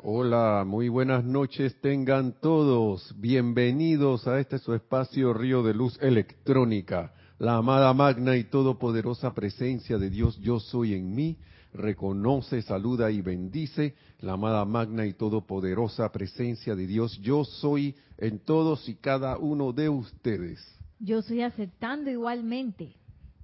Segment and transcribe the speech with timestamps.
[0.00, 3.12] Hola, muy buenas noches tengan todos.
[3.18, 7.12] Bienvenidos a este su espacio Río de Luz Electrónica.
[7.40, 11.36] La amada magna y todopoderosa presencia de Dios Yo Soy en mí
[11.72, 18.38] reconoce, saluda y bendice la amada magna y todopoderosa presencia de Dios Yo Soy en
[18.38, 20.64] todos y cada uno de ustedes.
[21.00, 22.94] Yo estoy aceptando igualmente.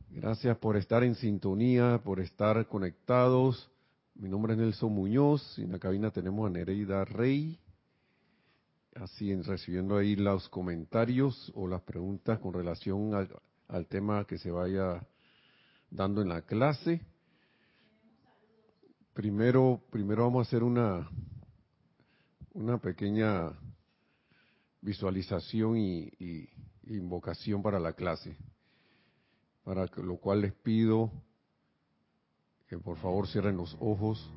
[0.09, 3.74] Gracias por estar en sintonía, por estar conectados
[4.17, 7.59] mi nombre es Nelson Muñoz y en la cabina tenemos a Nereida Rey.
[8.95, 15.05] Así, recibiendo ahí los comentarios o las preguntas con relación al, tema que se vaya
[15.91, 17.01] dando en la clase.
[19.15, 21.11] Primero, primero vamos a hacer una,
[22.53, 23.53] una pequeña
[24.81, 26.49] visualización y, y
[26.87, 28.37] invocación para la clase,
[29.65, 31.11] para lo cual les pido
[32.83, 34.31] por favor cierren los ojos.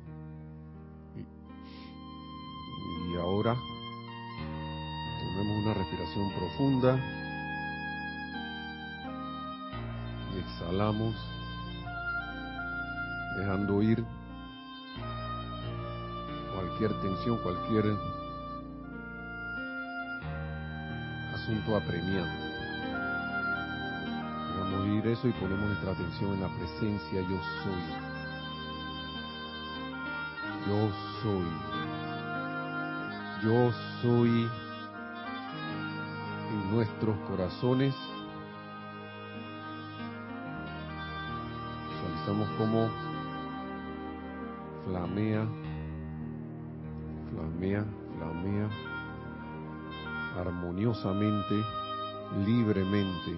[1.16, 3.56] Y, ahora
[5.20, 6.98] tomemos una respiración profunda
[10.34, 11.16] y exhalamos,
[13.38, 14.04] dejando ir
[16.54, 17.96] cualquier tensión, cualquier
[21.34, 22.48] asunto apremiante.
[24.54, 28.17] Dejamos ir eso y ponemos nuestra atención en la presencia yo soy
[30.68, 30.90] yo
[31.22, 31.46] soy.
[33.42, 34.50] Yo soy
[36.50, 37.94] en nuestros corazones.
[41.90, 42.88] Visualizamos como
[44.84, 45.46] flamea,
[47.30, 47.84] flamea,
[48.16, 48.68] flamea
[50.38, 51.64] armoniosamente,
[52.44, 53.30] libremente.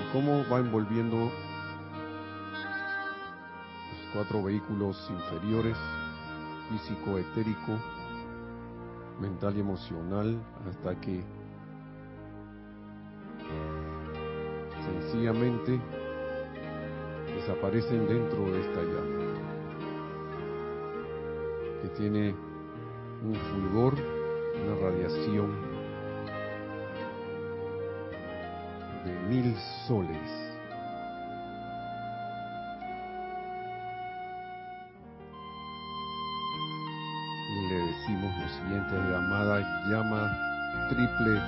[0.00, 1.30] Y cómo va envolviendo
[4.12, 5.76] cuatro vehículos inferiores,
[6.68, 7.78] físico, etérico,
[9.20, 11.22] mental y emocional, hasta que
[14.84, 15.80] sencillamente
[17.34, 19.22] desaparecen dentro de esta llama,
[21.82, 22.34] que tiene
[23.24, 23.94] un fulgor,
[24.64, 25.50] una radiación
[29.04, 29.56] de mil
[29.86, 30.51] soles
[38.52, 40.30] siguiente amada llama
[40.88, 41.40] triple,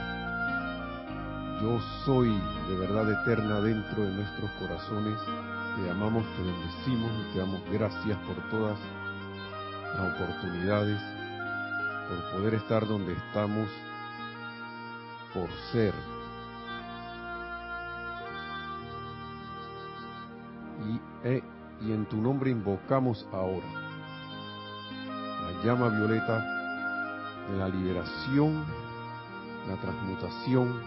[1.60, 2.31] yo soy
[2.69, 5.19] de verdad eterna dentro de nuestros corazones.
[5.76, 8.78] Te amamos, te bendecimos y te damos gracias por todas
[9.97, 11.00] las oportunidades,
[12.09, 13.69] por poder estar donde estamos,
[15.32, 15.93] por ser.
[20.87, 21.43] Y, eh,
[21.81, 23.84] y en tu nombre invocamos ahora
[25.44, 26.53] la llama violeta
[27.50, 28.65] de la liberación,
[29.69, 30.81] la transmutación,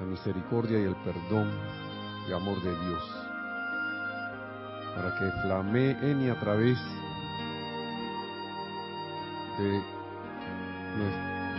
[0.00, 1.50] la misericordia y el perdón
[2.28, 3.02] y amor de Dios,
[4.96, 6.78] para que flamee en y a través
[9.58, 9.70] de,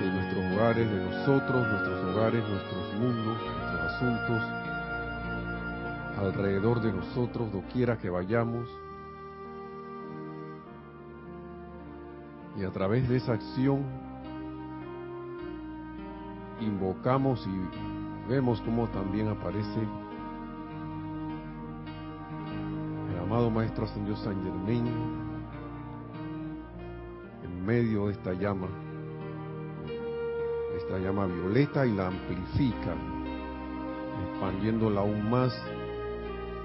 [0.01, 4.41] de nuestros hogares, de nosotros, nuestros hogares, nuestros mundos, nuestros asuntos,
[6.17, 8.67] alrededor de nosotros, doquiera que vayamos,
[12.65, 13.83] a través de esa acción
[16.59, 19.79] invocamos y vemos cómo también aparece
[23.11, 24.87] el amado Maestro Ascendido San Germain
[27.43, 28.67] en medio de esta llama,
[30.77, 32.95] esta llama violeta y la amplifica,
[34.31, 35.53] expandiéndola aún más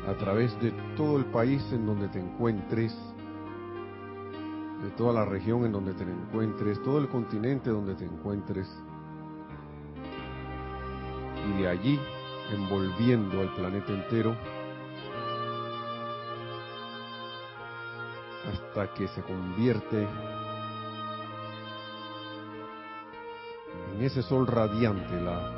[0.08, 2.96] a través de todo el país en donde te encuentres
[4.82, 8.66] de toda la región en donde te encuentres, todo el continente donde te encuentres,
[11.48, 12.00] y de allí
[12.52, 14.36] envolviendo al planeta entero
[18.46, 20.06] hasta que se convierte
[23.94, 25.52] en ese sol radiante, la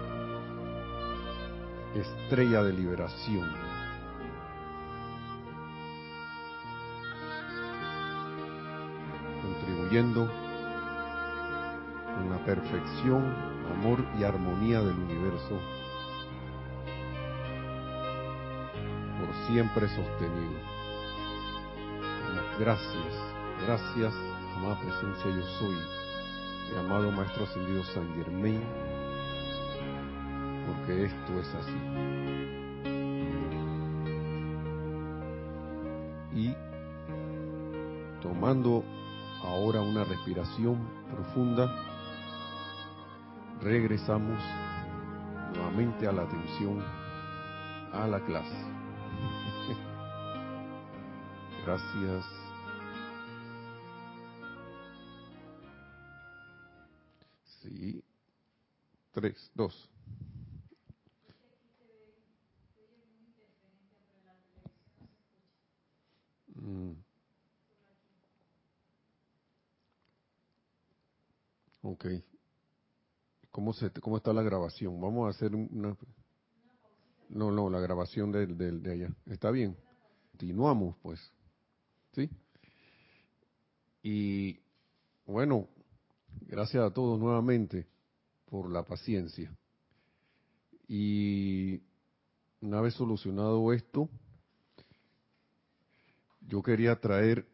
[1.95, 3.62] estrella de liberación.
[9.93, 10.31] Con
[12.31, 13.23] la perfección,
[13.75, 15.61] amor y armonía del universo
[19.21, 20.73] por siempre sostenido.
[22.59, 23.15] Gracias,
[23.67, 24.15] gracias,
[24.57, 25.77] amada presencia yo soy,
[26.71, 28.63] el amado Maestro Ascendido San Germain,
[30.69, 31.77] porque esto es así.
[36.35, 36.57] Y
[38.23, 38.85] Tomando
[39.53, 41.71] ahora una respiración profunda,
[43.61, 44.43] regresamos
[45.55, 46.83] nuevamente a la atención
[47.93, 48.49] a la clase.
[51.67, 52.25] Gracias.
[57.63, 58.03] Sí.
[59.13, 59.91] Tres, dos.
[66.55, 66.93] Mm.
[71.83, 72.07] Ok.
[73.51, 73.71] ¿Cómo,
[74.01, 75.01] ¿Cómo está la grabación?
[75.01, 75.97] Vamos a hacer una...
[77.29, 79.15] No, no, la grabación de, de, de allá.
[79.27, 79.77] ¿Está bien?
[80.33, 81.21] Continuamos, pues.
[82.13, 82.29] ¿Sí?
[84.03, 84.61] Y
[85.25, 85.69] bueno,
[86.43, 87.87] gracias a todos nuevamente
[88.47, 89.51] por la paciencia.
[90.87, 91.81] Y
[92.61, 94.11] una vez solucionado esto,
[96.41, 97.47] yo quería traer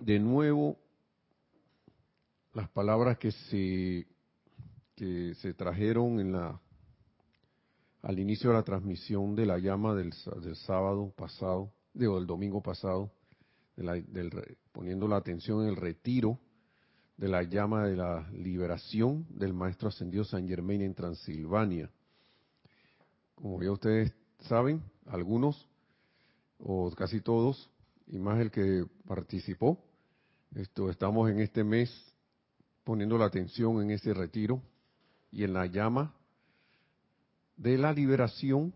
[0.00, 0.76] de nuevo
[2.52, 4.06] las palabras que se
[4.96, 6.60] que se trajeron en la
[8.02, 12.62] al inicio de la transmisión de la llama del, del sábado pasado, digo, del domingo
[12.62, 13.10] pasado,
[13.76, 14.30] de la, del,
[14.70, 16.38] poniendo la atención en el retiro
[17.16, 21.90] de la llama de la liberación del Maestro Ascendido San Germain en Transilvania.
[23.34, 25.68] Como ya ustedes saben, algunos
[26.58, 27.70] o casi todos,
[28.06, 29.82] y más el que participó,
[30.54, 31.90] esto, estamos en este mes
[32.84, 34.62] poniendo la atención en ese retiro
[35.30, 36.14] y en la llama
[37.56, 38.74] de la liberación,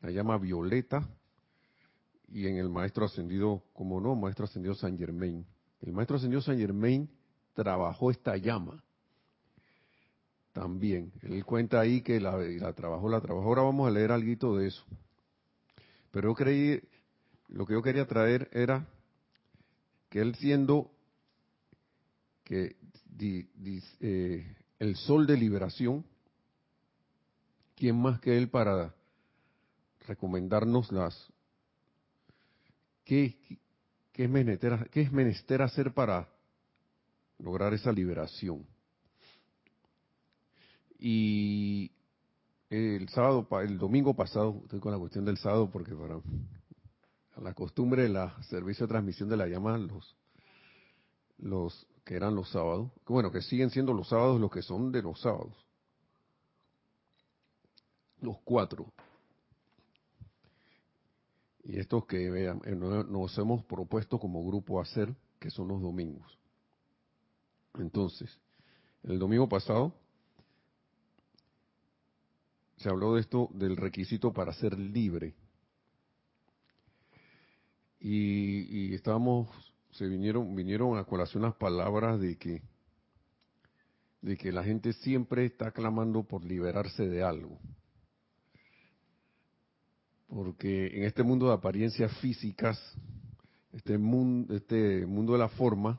[0.00, 1.08] la llama violeta,
[2.30, 5.46] y en el maestro ascendido, como no, maestro ascendido San Germain.
[5.80, 7.08] El maestro ascendido San Germain
[7.54, 8.82] trabajó esta llama
[10.52, 11.12] también.
[11.22, 12.32] Él cuenta ahí que la,
[12.74, 13.48] trabajó, la trabajó.
[13.48, 14.84] Ahora vamos a leer algo de eso.
[16.10, 16.80] Pero yo creí,
[17.48, 18.86] lo que yo quería traer era
[20.08, 20.90] que él siendo
[22.44, 23.48] que di,
[24.00, 26.04] eh, el sol de liberación,
[27.76, 28.94] ¿quién más que él para
[30.06, 31.28] recomendarnos las
[33.04, 33.36] qué,
[34.12, 36.28] qué, es menester, qué es menester hacer para
[37.38, 38.66] lograr esa liberación?
[40.98, 41.92] Y
[42.70, 46.20] el sábado, el domingo pasado, estoy con la cuestión del sábado porque para
[47.40, 50.16] la costumbre de la servicio de transmisión de la llama, los,
[51.38, 55.02] los que eran los sábados, bueno, que siguen siendo los sábados los que son de
[55.02, 55.54] los sábados,
[58.22, 58.90] los cuatro.
[61.64, 66.38] Y estos que vean, nos hemos propuesto como grupo hacer, que son los domingos.
[67.74, 68.40] Entonces,
[69.02, 69.92] el domingo pasado
[72.78, 75.34] se habló de esto, del requisito para ser libre.
[78.00, 82.62] Y, y estábamos, se vinieron, vinieron a colación las palabras de que,
[84.22, 87.58] de que la gente siempre está clamando por liberarse de algo.
[90.28, 92.78] Porque en este mundo de apariencias físicas,
[93.72, 95.98] este mundo, este mundo de la forma,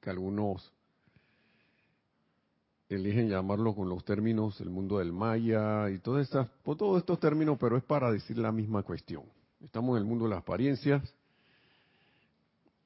[0.00, 0.72] que algunos
[2.88, 7.18] eligen llamarlo con los términos el mundo del maya y todas estas, por todos estos
[7.18, 9.24] términos, pero es para decir la misma cuestión.
[9.60, 11.02] Estamos en el mundo de las apariencias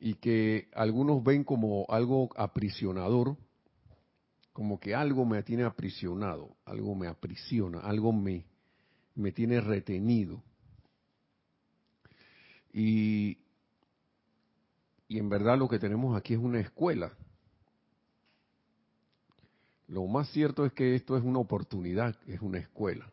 [0.01, 3.37] y que algunos ven como algo aprisionador,
[4.53, 8.45] como que algo me tiene aprisionado, algo me aprisiona, algo me,
[9.15, 10.43] me tiene retenido.
[12.73, 13.39] Y,
[15.09, 17.13] y en verdad lo que tenemos aquí es una escuela,
[19.89, 23.11] lo más cierto es que esto es una oportunidad, es una escuela.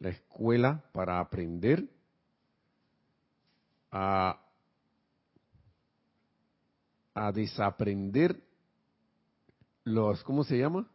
[0.00, 1.88] La escuela para aprender
[3.92, 4.47] a,
[7.18, 8.40] a desaprender
[9.84, 10.88] los, ¿cómo se llama?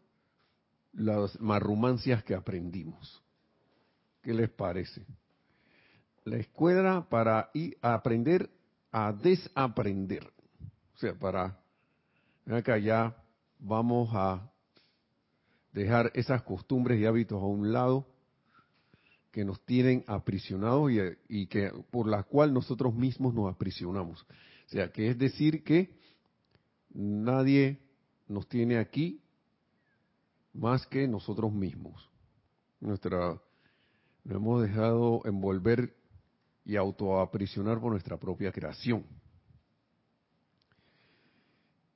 [0.94, 3.22] Las marrumancias que aprendimos.
[4.22, 5.06] ¿Qué les parece?
[6.24, 8.50] La escuela para ir aprender
[8.92, 10.32] a desaprender.
[10.96, 11.60] O sea, para,
[12.46, 13.15] acá ya
[13.60, 14.50] vamos a
[15.74, 18.08] dejar esas costumbres y hábitos a un lado
[19.32, 20.92] que nos tienen aprisionados
[21.27, 24.22] y, que por la cual nosotros mismos nos aprisionamos.
[24.22, 26.03] O sea, que es decir que
[26.94, 27.80] nadie
[28.28, 29.22] nos tiene aquí
[30.54, 32.10] más que nosotros mismos.
[32.80, 33.42] Nuestra
[34.24, 35.96] nos hemos dejado envolver
[36.66, 39.06] y autoaprisionar por nuestra propia creación.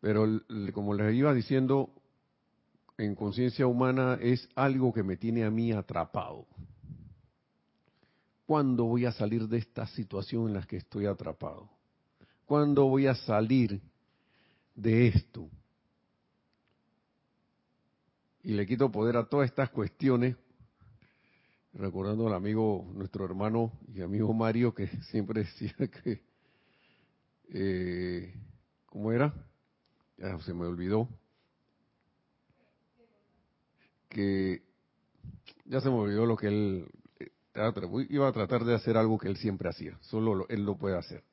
[0.01, 0.25] Pero
[0.73, 1.89] como les iba diciendo,
[2.97, 6.45] en conciencia humana es algo que me tiene a mí atrapado.
[8.47, 11.69] ¿cuándo voy a salir de esta situación en la que estoy atrapado?
[12.45, 13.79] ¿Cuándo voy a salir
[14.77, 15.49] de esto?
[18.43, 20.37] Y le quito poder a todas estas cuestiones,
[21.73, 26.21] recordando al amigo, nuestro hermano y amigo Mario, que siempre decía que,
[27.49, 28.33] eh,
[28.85, 29.33] ¿cómo era?
[30.17, 31.09] Ya se me olvidó.
[34.07, 34.63] Que
[35.65, 36.87] ya se me olvidó lo que él
[38.09, 41.23] iba a tratar de hacer algo que él siempre hacía, solo él lo puede hacer.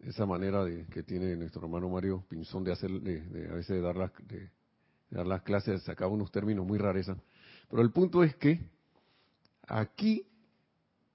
[0.00, 3.80] Esa manera de, que tiene nuestro hermano Mario Pinzón de hacer, de, a veces de
[3.80, 4.50] dar, las, de,
[5.10, 7.16] dar las clases, sacaba unos términos muy rareza.
[7.68, 8.60] Pero el punto es que
[9.66, 10.26] aquí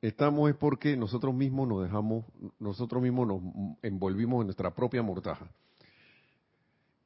[0.02, 2.26] estamos es porque nosotros mismos nos dejamos,
[2.60, 3.42] nosotros mismos nos
[3.84, 5.50] envolvimos en nuestra propia mortaja.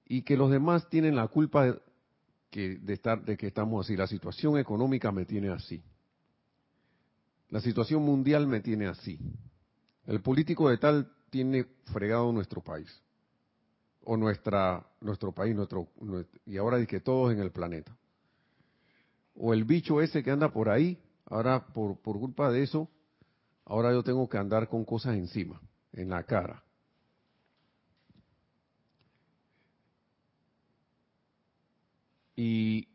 [0.07, 1.65] Y que los demás tienen la culpa
[2.51, 3.97] de, estar, de que estamos así.
[3.97, 5.83] La situación económica me tiene así.
[7.49, 9.19] La situación mundial me tiene así.
[10.05, 12.87] El político de tal tiene fregado nuestro país.
[14.05, 15.89] O nuestra, nuestro país, nuestro,
[16.45, 17.93] y ahora de que todos en el planeta.
[19.35, 22.89] O el bicho ese que anda por ahí, ahora por, por culpa de eso,
[23.65, 25.59] ahora yo tengo que andar con cosas encima,
[25.91, 26.63] en la cara.
[32.37, 32.87] Y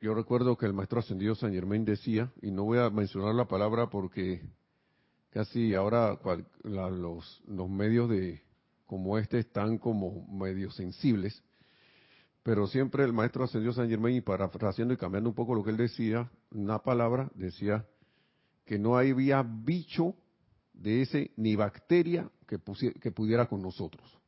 [0.00, 3.48] yo recuerdo que el maestro ascendido San Germain decía, y no voy a mencionar la
[3.48, 4.40] palabra porque
[5.32, 6.18] casi ahora
[6.64, 8.42] los, los medios de
[8.86, 11.42] como este están como medios sensibles,
[12.42, 15.70] pero siempre el maestro ascendido San Germain, y parafraseando y cambiando un poco lo que
[15.70, 17.86] él decía, una palabra, decía
[18.66, 20.14] que no había bicho
[20.74, 22.58] de ese ni bacteria que,
[23.00, 24.18] que pudiera con nosotros.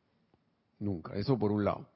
[0.79, 1.89] Nunca, eso por un lado.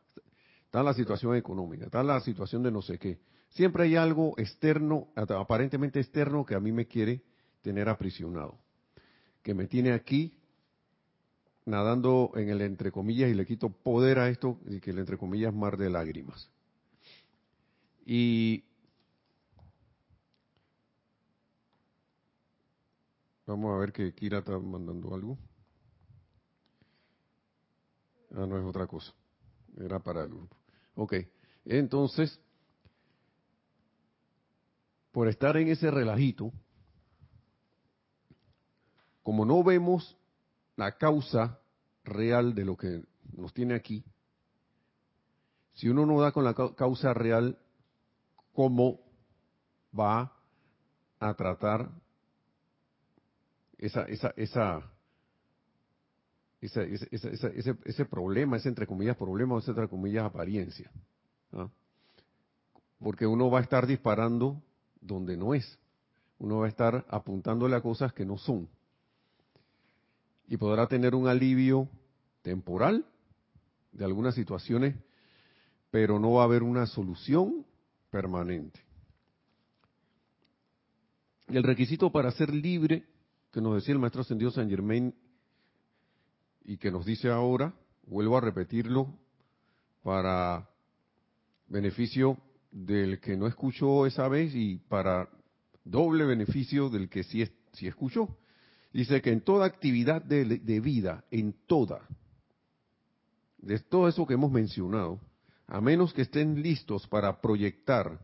[0.64, 3.18] Está la situación económica, está la situación de no sé qué.
[3.50, 7.22] Siempre hay algo externo, aparentemente externo, que a mí me quiere
[7.62, 8.58] tener aprisionado,
[9.48, 10.38] que me tiene aquí
[11.64, 15.16] nadando en el entre comillas y le quito poder a esto y que el entre
[15.16, 16.50] comillas mar de lágrimas.
[18.04, 18.62] Y
[23.46, 25.38] vamos a ver que Kira está mandando algo.
[28.32, 29.14] Ah, no es otra cosa.
[29.78, 30.58] Era para el grupo.
[30.94, 31.14] Ok.
[31.64, 32.38] Entonces,
[35.10, 36.52] por estar en ese relajito,
[39.28, 40.16] como no vemos
[40.76, 41.60] la causa
[42.02, 43.04] real de lo que
[43.36, 44.02] nos tiene aquí,
[45.74, 47.58] si uno no da con la causa real,
[48.54, 49.00] ¿cómo
[49.92, 50.32] va
[51.20, 51.90] a tratar
[53.76, 54.90] esa, esa, esa,
[56.62, 60.90] ese, ese, ese, problema, ese entre comillas problema o ese entre comillas apariencia?
[62.98, 64.62] Porque uno va a estar disparando
[65.02, 65.78] donde no es.
[66.38, 68.70] Uno va a estar apuntándole a cosas que no son.
[70.48, 71.88] Y podrá tener un alivio
[72.42, 73.04] temporal
[73.92, 74.96] de algunas situaciones,
[75.90, 77.66] pero no va a haber una solución
[78.10, 78.80] permanente.
[81.48, 83.06] El requisito para ser libre,
[83.52, 85.14] que nos decía el maestro ascendido San Germain
[86.64, 87.72] y que nos dice ahora,
[88.06, 89.14] vuelvo a repetirlo
[90.02, 90.68] para
[91.66, 92.38] beneficio
[92.70, 95.28] del que no escuchó esa vez y para
[95.84, 98.36] doble beneficio del que sí, sí escuchó.
[98.92, 102.06] Dice que en toda actividad de, de vida, en toda,
[103.58, 105.20] de todo eso que hemos mencionado,
[105.66, 108.18] a menos que estén listos para proyectar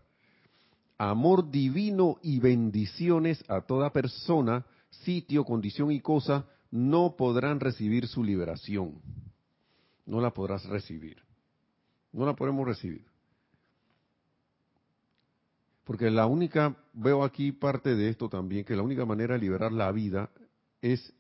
[0.97, 8.25] amor divino y bendiciones a toda persona, sitio, condición y cosa, no podrán recibir su
[8.25, 9.01] liberación.
[10.07, 11.23] No la podrás recibir.
[12.13, 13.05] No la podemos recibir.
[15.85, 19.73] Porque la única, veo aquí parte de esto también, que la única manera de liberar
[19.73, 20.31] la vida
[20.85, 21.15] es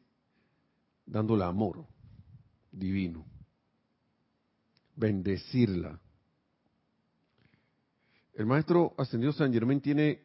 [1.06, 1.86] dándole amor
[2.70, 3.24] divino,
[4.94, 5.98] bendecirla.
[8.34, 10.20] El maestro ascendido San Germán tiene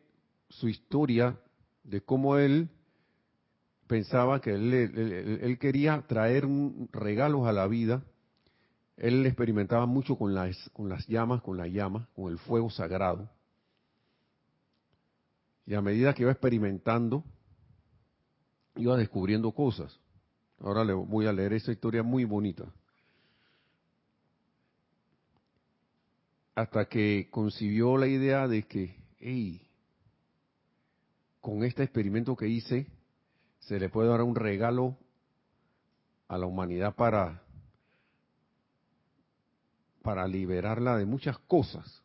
[0.50, 1.40] su historia
[1.84, 2.70] de cómo él
[3.88, 6.46] pensaba que él, él, quería traer
[6.92, 8.04] regalos a la vida.
[8.98, 13.30] Él experimentaba mucho con las, con las llamas, con la llama, con el fuego sagrado.
[15.66, 17.24] Y a medida que iba experimentando,
[18.76, 20.00] iba descubriendo cosas.
[20.60, 22.66] Ahora le voy a leer esa historia muy bonita.
[26.56, 29.66] Hasta que concibió la idea de que, hey,
[31.40, 32.88] con este experimento que hice,
[33.60, 34.98] se le puede dar un regalo
[36.28, 37.42] a la humanidad para,
[40.02, 42.04] para liberarla de muchas cosas.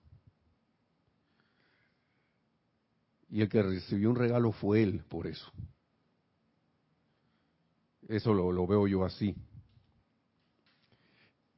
[3.28, 5.50] Y el que recibió un regalo fue él, por eso.
[8.08, 9.34] Eso lo, veo yo así.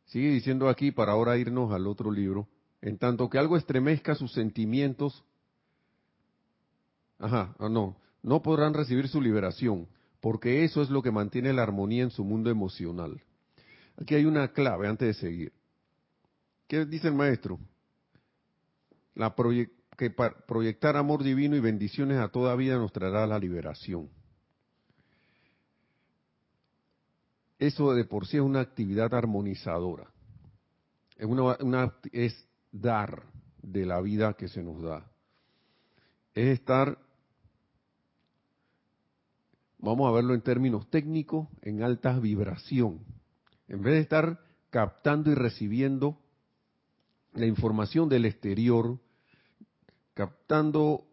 [0.06, 2.48] Sigue diciendo aquí, para ahora irnos al otro libro,
[2.80, 5.24] en tanto que algo estremezca sus sentimientos,
[7.18, 9.88] ajá, ah, no, no podrán recibir su liberación,
[10.20, 13.20] porque eso es lo que mantiene la armonía en su mundo emocional.
[14.00, 15.52] Aquí hay una clave antes de seguir.
[16.68, 17.58] ¿Qué dice el maestro?
[19.14, 19.34] La
[19.96, 20.10] que
[20.46, 24.10] proyectar amor divino y bendiciones a toda vida nos traerá la liberación.
[27.58, 30.10] Eso de por sí es una actividad armonizadora.
[31.16, 31.94] Es, una,
[32.72, 33.22] dar
[33.62, 35.10] de la vida que se nos da.
[36.34, 36.98] Es estar,
[39.78, 43.00] vamos a verlo en términos técnicos, en alta vibración.
[43.68, 46.18] En vez de estar captando y recibiendo
[47.32, 48.98] la información del exterior,
[50.12, 51.06] captando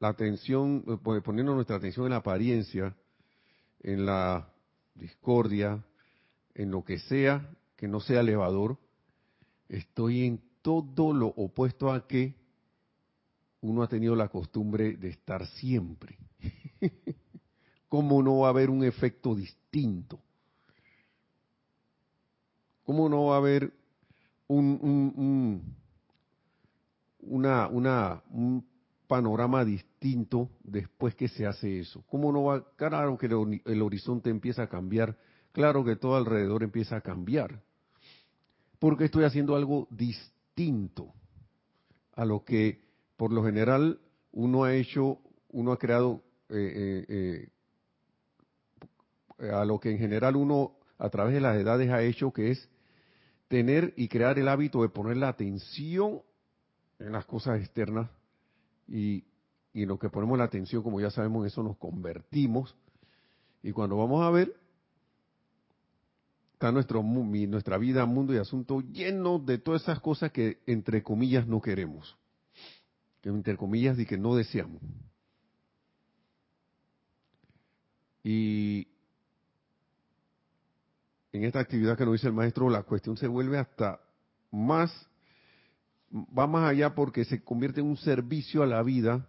[0.00, 2.96] la atención, eh, poniendo nuestra atención en la apariencia,
[3.80, 4.52] en la
[4.98, 5.82] discordia,
[6.54, 8.76] en lo que sea que no sea elevador,
[9.68, 12.34] estoy en todo lo opuesto a que
[13.60, 16.18] uno ha tenido la costumbre de estar siempre.
[17.88, 20.18] ¿Cómo no va a haber un efecto distinto?
[22.84, 23.72] ¿Cómo no va a haber
[24.48, 25.62] un,
[27.20, 28.66] una, una, un
[29.08, 32.04] panorama distinto después que se hace eso?
[32.08, 32.64] ¿Cómo no va?
[32.76, 35.16] Claro que el, horizonte empieza a cambiar,
[35.52, 37.60] claro que todo alrededor empieza a cambiar,
[38.78, 41.12] porque estoy haciendo algo distinto
[42.12, 42.80] a lo que
[43.16, 43.98] por lo general
[44.30, 47.48] uno ha hecho, uno ha creado, eh, eh,
[49.38, 52.50] eh, a lo que en general uno a través de las edades ha hecho, que
[52.50, 52.68] es
[53.48, 56.20] tener y crear el hábito de poner la atención
[56.98, 58.10] en las cosas externas
[58.88, 59.24] y,
[59.72, 62.74] y lo que ponemos la atención, como ya sabemos, eso nos convertimos.
[63.62, 64.54] Y cuando vamos a ver,
[66.54, 71.46] está nuestro, nuestra vida, mundo y asunto lleno de todas esas cosas que entre comillas
[71.46, 72.16] no queremos.
[73.20, 74.82] Que entre comillas y que no deseamos.
[78.24, 78.88] Y
[81.32, 84.00] en esta actividad que nos dice el maestro, la cuestión se vuelve hasta
[84.50, 84.90] más,
[86.10, 89.26] va más allá porque se convierte en un servicio a la vida,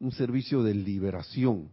[0.00, 1.70] un servicio de liberación.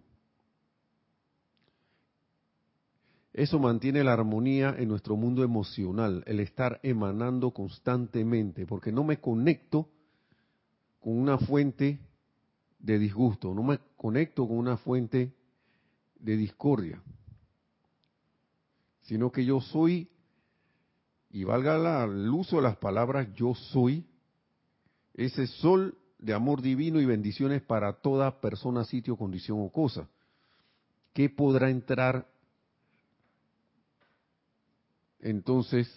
[3.33, 9.19] Eso mantiene la armonía en nuestro mundo emocional, el estar emanando constantemente, porque no me
[9.19, 9.89] conecto
[10.99, 11.99] con una fuente
[12.79, 15.33] de disgusto, no me conecto con una fuente
[16.19, 17.01] de discordia
[19.11, 20.09] sino que yo soy,
[21.29, 24.05] y valga el uso de las palabras, yo soy
[25.13, 30.07] ese sol de amor divino y bendiciones para toda persona, sitio, condición o cosa.
[31.13, 32.27] ¿Qué podrá entrar
[35.19, 35.87] entonces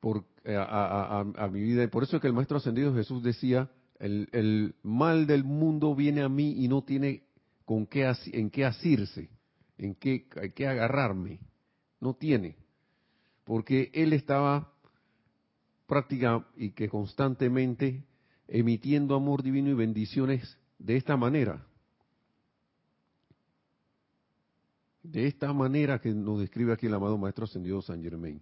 [0.00, 1.84] por, a, mi vida?
[1.84, 6.22] Y por eso es que el Maestro Ascendido Jesús decía, el, mal del mundo viene
[6.22, 7.24] a mí y no tiene
[7.64, 9.30] con qué, en qué asirse
[9.82, 11.40] en qué hay que agarrarme.
[12.00, 12.56] No tiene.
[13.44, 14.71] Porque él estaba
[15.92, 18.02] práctica y que constantemente
[18.48, 21.66] emitiendo amor divino y bendiciones de esta manera.
[25.02, 28.40] De esta manera que nos describe aquí el amado Maestro Ascendido San Germain.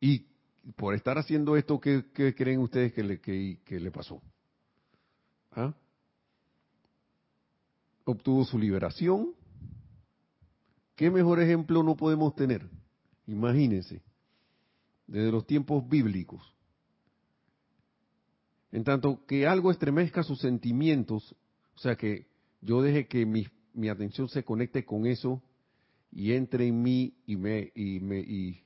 [0.00, 0.26] Y
[0.74, 4.20] por estar haciendo esto, ¿qué, creen ustedes que le, que, que le pasó?
[5.52, 5.72] ¿Ah?
[8.04, 9.32] Obtuvo su liberación,
[10.96, 12.68] ¿Qué mejor ejemplo no podemos tener?
[13.26, 14.00] Imagínense,
[15.06, 16.53] desde los tiempos bíblicos.
[18.74, 21.36] En tanto que algo estremezca sus sentimientos,
[21.76, 22.26] o sea que
[22.60, 25.40] yo deje que mi, mi atención se conecte con eso
[26.10, 28.64] y entre en mí y me y me y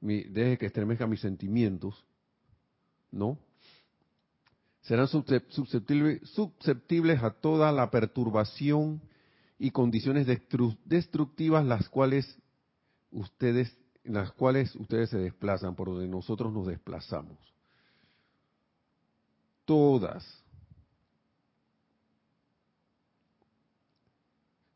[0.00, 2.06] deje que estremezca mis sentimientos,
[3.12, 3.38] ¿no?
[4.80, 9.02] Serán susceptibles, susceptibles a toda la perturbación
[9.58, 12.38] y condiciones destructivas las cuales
[13.10, 17.53] ustedes las cuales ustedes se desplazan, por donde nosotros nos desplazamos.
[19.64, 20.24] Todas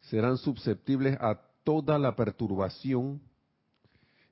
[0.02, 3.20] serán susceptibles a toda la perturbación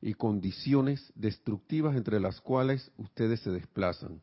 [0.01, 4.21] y condiciones destructivas entre las cuales ustedes se desplazan.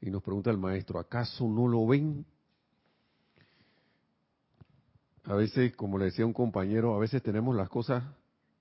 [0.00, 2.24] Y nos pregunta el maestro, ¿acaso no lo ven?
[5.24, 8.02] a veces, como le decía un compañero, a veces tenemos las cosas,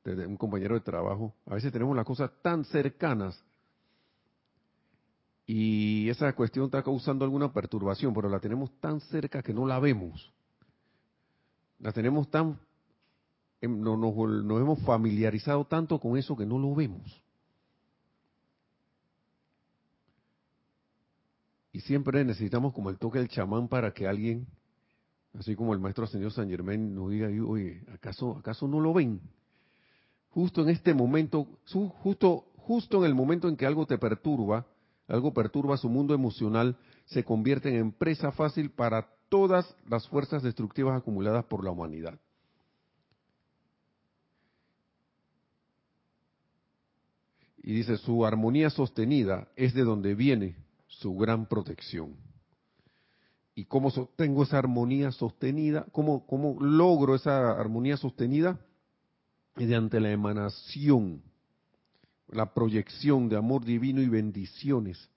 [0.06, 3.44] un compañero de trabajo, a veces tenemos las cosas tan cercanas
[5.54, 9.82] y esa cuestión está causando alguna perturbación, pero la tenemos tan cerca que no la
[9.82, 10.32] vemos.
[11.80, 12.58] La tenemos tan
[13.60, 17.22] em, no, nos, nos hemos familiarizado tanto con eso que no lo vemos.
[21.74, 24.48] Y siempre necesitamos como el toque del chamán para que alguien,
[25.38, 29.20] así como el maestro señor San Germán, nos diga, oye, ¿acaso, ¿acaso no lo ven?
[30.30, 31.46] Justo en este momento,
[32.04, 34.66] justo, justo en el momento en que algo te perturba,
[35.12, 40.97] algo perturba su mundo emocional, se convierte en presa fácil para todas las fuerzas destructivas
[40.97, 42.19] acumuladas por la humanidad.
[47.63, 50.56] Y dice, su armonía sostenida es de donde viene
[50.88, 52.15] su gran protección.
[53.54, 55.86] ¿Y cómo sostengo esa armonía sostenida?
[55.91, 58.60] ¿Cómo, cómo logro esa armonía sostenida?
[59.56, 61.21] Mediante la emanación,
[62.32, 65.10] la proyección de amor divino y bendiciones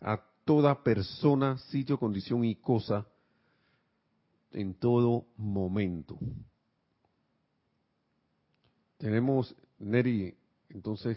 [0.00, 3.06] a toda persona, sitio, condición y cosa
[4.52, 6.18] en todo momento.
[8.98, 10.34] Tenemos, Neri,
[10.68, 11.16] entonces,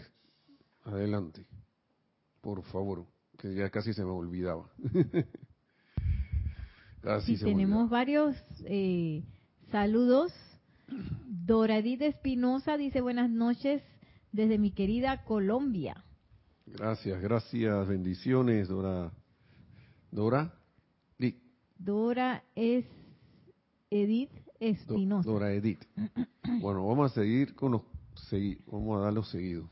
[0.84, 1.44] adelante,
[2.40, 3.06] por favor
[3.38, 4.70] que ya casi se me olvidaba.
[7.02, 9.22] casi tenemos varios eh,
[9.70, 10.32] saludos.
[10.86, 13.82] Doradita Espinosa dice buenas noches
[14.34, 16.04] desde mi querida Colombia.
[16.66, 19.12] Gracias, gracias, bendiciones, Dora.
[20.10, 20.52] Dora.
[21.76, 22.86] Dora es
[23.90, 25.28] Edith Espinosa.
[25.28, 25.84] Dora Edith.
[26.60, 27.82] Bueno, vamos a seguir con los,
[28.66, 29.68] vamos a dar los seguidos.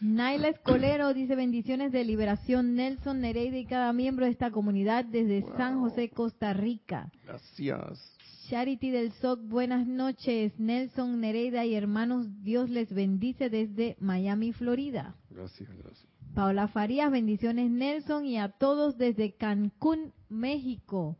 [0.00, 5.42] Naila Escolero dice bendiciones de liberación Nelson Nereida y cada miembro de esta comunidad desde
[5.56, 7.10] San José, Costa Rica.
[7.24, 8.18] Gracias.
[8.52, 10.52] Charity del SOC, buenas noches.
[10.58, 15.16] Nelson Nereida y hermanos, Dios les bendice desde Miami, Florida.
[15.30, 16.06] Gracias, gracias.
[16.34, 21.16] Paola Farías, bendiciones Nelson y a todos desde Cancún, México.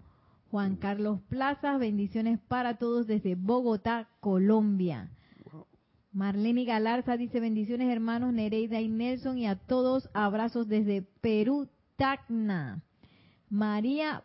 [0.51, 5.09] Juan Carlos Plazas, bendiciones para todos desde Bogotá, Colombia.
[6.13, 12.83] Marlene Galarza dice bendiciones hermanos Nereida y Nelson y a todos abrazos desde Perú, Tacna.
[13.49, 14.23] María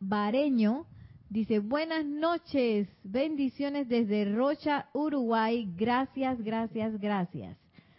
[0.00, 0.86] Bareño
[1.30, 5.72] dice buenas noches, bendiciones desde Rocha, Uruguay.
[5.76, 7.56] Gracias, gracias, gracias.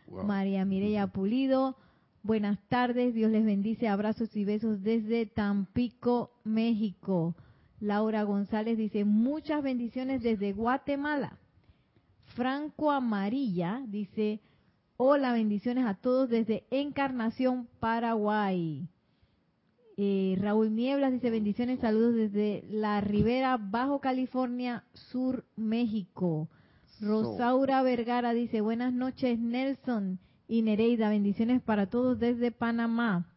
[0.08, 1.78] María Mireya Pulido,
[2.22, 7.34] buenas tardes, Dios les bendice, abrazos y besos desde Tampico, México.
[7.80, 11.38] Laura González dice muchas bendiciones desde Guatemala.
[12.36, 14.42] Franco Amarilla dice,
[14.98, 18.88] hola, bendiciones a todos desde Encarnación, Paraguay.
[19.98, 26.50] Eh, Raúl Nieblas dice, bendiciones, saludos desde la Ribera, Bajo California, Sur, México.
[27.00, 33.28] Rosaura Vergara dice, buenas noches, Nelson y Nereida, bendiciones para todos desde Panamá.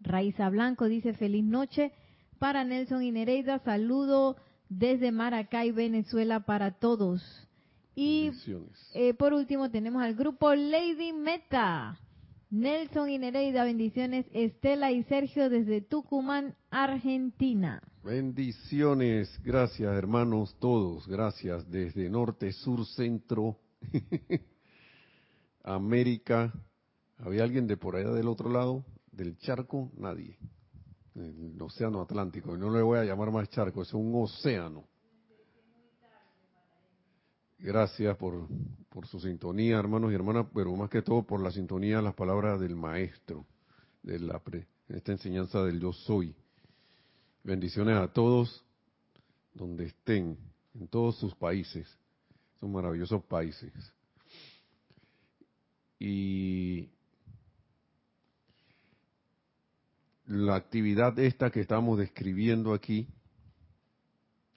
[0.00, 1.92] Raiza Blanco dice, feliz noche
[2.38, 4.36] para Nelson y Nereida, saludo
[4.68, 7.22] desde Maracay, Venezuela para todos.
[7.94, 8.32] Y
[8.94, 11.98] eh, por último tenemos al grupo Lady Meta.
[12.54, 14.26] Nelson y Nereida, bendiciones.
[14.32, 17.82] Estela y Sergio desde Tucumán, Argentina.
[18.04, 23.58] Bendiciones, gracias hermanos todos, gracias desde norte, sur, centro,
[25.64, 26.52] América.
[27.18, 29.90] ¿Había alguien de por allá del otro lado del charco?
[29.96, 30.38] Nadie.
[31.16, 32.56] El océano Atlántico.
[32.56, 34.84] No le voy a llamar más charco, es un océano.
[37.58, 38.46] Gracias por,
[39.02, 42.76] su sintonía, hermanos y hermanas, pero más que todo por la sintonía las palabras del
[42.76, 43.44] Maestro,
[44.02, 44.40] de la
[44.88, 46.34] esta enseñanza del Yo Soy.
[47.42, 48.64] Bendiciones a todos
[49.52, 50.38] donde estén,
[50.74, 51.88] en todos sus países,
[52.60, 53.72] son maravillosos países.
[55.98, 56.90] Y
[60.26, 63.08] la actividad esta que estamos describiendo aquí,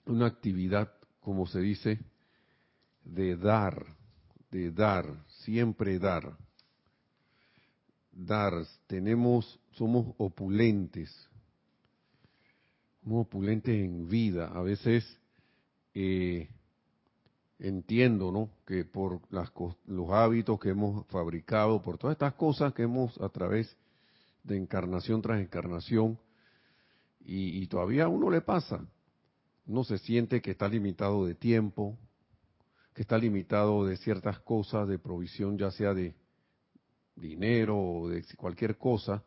[0.05, 1.99] una actividad, como se dice,
[3.03, 3.96] de dar,
[4.51, 5.05] de dar,
[5.43, 6.37] siempre dar.
[8.11, 8.53] Dar,
[8.87, 11.11] tenemos, somos opulentes,
[13.03, 14.47] somos opulentes en vida.
[14.47, 15.05] A veces
[15.93, 16.49] eh,
[17.59, 18.49] entiendo, ¿no?
[18.65, 19.51] Que por las,
[19.85, 23.75] los hábitos que hemos fabricado, por todas estas cosas que hemos a través
[24.43, 26.19] de encarnación tras encarnación,
[27.19, 28.87] y, y todavía a uno le pasa,
[29.65, 31.97] uno se siente que está limitado de tiempo,
[32.97, 36.15] que está limitado de ciertas cosas de provisión, ya sea de
[37.15, 39.23] dinero o de cualquier cosa.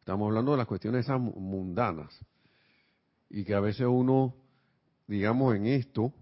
[0.00, 2.14] Estamos hablando de las cuestiones mundanas.
[3.30, 4.34] Y que a veces uno,
[5.06, 6.12] digamos, en esto,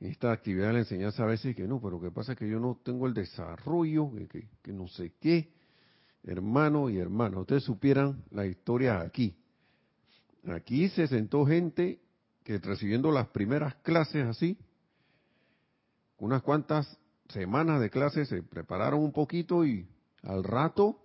[0.00, 2.46] en esta actividad de la enseñanza, a veces que no, pero lo que pasa que
[2.46, 5.50] yo no tengo el desarrollo, que, que no sé qué.
[6.24, 9.34] Hermano y hermana, ustedes supieran la historia aquí.
[10.46, 12.02] Aquí se sentó gente
[12.44, 14.58] que recibiendo las primeras clases así,
[16.20, 19.88] unas cuantas semanas de clase se prepararon un poquito y
[20.22, 21.00] al rato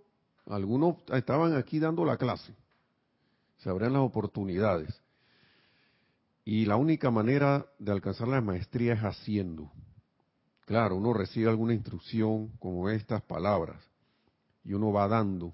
[0.46, 2.54] algunos estaban aquí dando la clase.
[3.58, 5.02] Se abrían las oportunidades.
[6.44, 9.72] Y la única manera de alcanzar la maestría es haciendo.
[10.66, 13.82] Claro, uno recibe alguna instrucción como estas palabras
[14.64, 15.54] y uno va dando,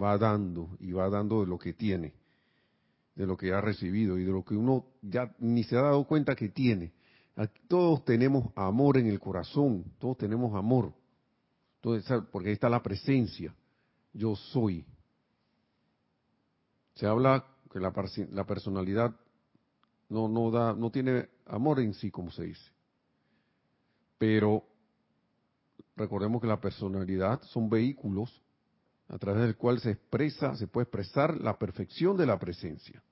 [0.00, 2.14] va dando y va dando de lo que tiene,
[3.14, 6.04] de lo que ha recibido y de lo que uno ya ni se ha dado
[6.04, 6.92] cuenta que tiene.
[7.46, 10.92] Todos tenemos amor en el corazón, todos tenemos amor.
[11.76, 13.54] Entonces, porque ahí está la presencia.
[14.12, 14.84] Yo soy.
[16.94, 17.92] Se habla que la,
[18.32, 19.14] la personalidad
[20.08, 22.72] no, no da, no tiene amor en sí, como se dice.
[24.18, 24.64] Pero
[25.94, 28.42] recordemos que la personalidad son vehículos
[29.08, 33.02] a través del cual se expresa, se puede expresar la perfección de la presencia.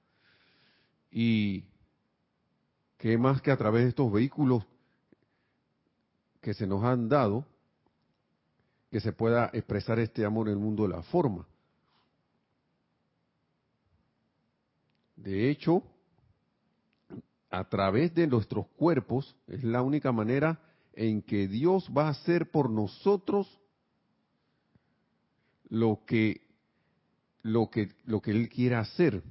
[1.10, 1.64] Y
[2.98, 4.64] que más que a través de estos vehículos
[6.40, 7.44] que se nos han dado,
[8.90, 11.46] que se pueda expresar este amor en el mundo de la forma.
[15.16, 15.82] De hecho,
[17.50, 20.60] a través de nuestros cuerpos es la única manera
[20.92, 23.60] en que Dios va a hacer por nosotros
[25.68, 26.42] lo que
[27.42, 29.22] lo que lo que él quiera hacer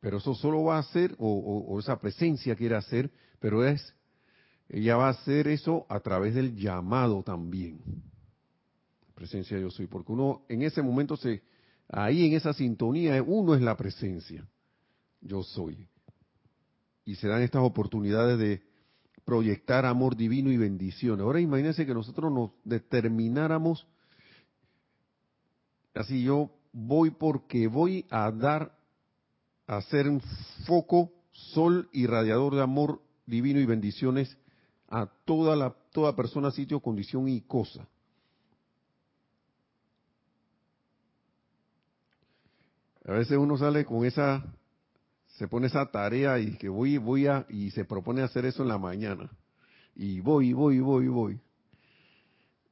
[0.00, 3.94] pero eso solo va a hacer o, esa presencia quiere hacer pero es
[4.68, 7.80] ella va a hacer eso a través del llamado también
[9.14, 11.42] presencia yo soy porque uno en ese momento se
[11.88, 14.46] ahí en esa sintonía uno es la presencia
[15.20, 15.88] yo soy
[17.04, 18.62] y se dan estas oportunidades de
[19.28, 21.20] proyectar amor divino y bendición.
[21.20, 23.86] Ahora imagínense que nosotros nos determináramos,
[25.94, 28.77] así yo voy porque voy a dar,
[29.68, 30.20] a ser un
[30.66, 34.36] foco, sol irradiador de amor divino y bendiciones
[34.88, 37.86] a toda la toda persona, sitio, condición y cosa.
[43.04, 44.44] A veces uno sale con esa
[45.36, 48.68] se pone esa tarea y que voy, voy a, y se propone hacer eso en
[48.68, 49.30] la mañana.
[49.94, 51.40] Y voy, voy, voy, voy.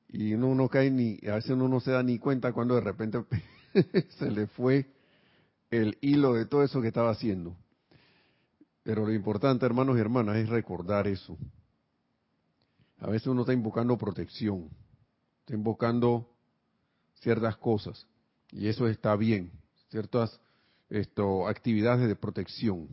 [0.09, 2.80] Y uno no cae ni, a veces uno no se da ni cuenta cuando de
[2.80, 3.22] repente
[4.18, 4.87] se le fue
[5.70, 7.57] el hilo de todo eso que estaba haciendo.
[8.83, 11.37] Pero lo importante, hermanos y hermanas, es recordar eso.
[12.98, 14.70] A veces uno está invocando protección,
[15.40, 16.31] está invocando
[17.14, 18.07] ciertas cosas,
[18.52, 19.50] y eso está bien,
[19.90, 20.40] ciertas
[20.88, 22.88] esto, actividades de protección.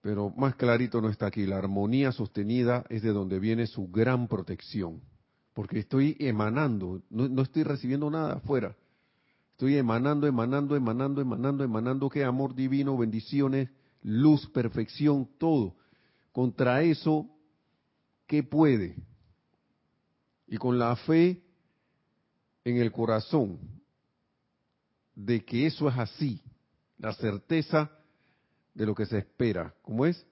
[0.00, 1.46] Pero más clarito no está aquí.
[1.46, 5.00] La armonía sostenida es de donde viene su gran protección.
[5.54, 8.74] Porque estoy emanando, no, estoy recibiendo nada afuera.
[9.62, 13.70] Estoy emanando, emanando, emanando, emanando, emanando que amor divino, bendiciones,
[14.02, 15.76] luz, perfección, todo.
[16.32, 17.30] Contra eso,
[18.26, 18.96] ¿qué puede?
[20.48, 21.44] Y con la fe
[22.64, 23.60] en el corazón,
[25.14, 26.42] de que eso es así,
[26.98, 27.88] la certeza
[28.74, 29.72] de lo que se espera.
[29.82, 30.26] ¿Cómo es?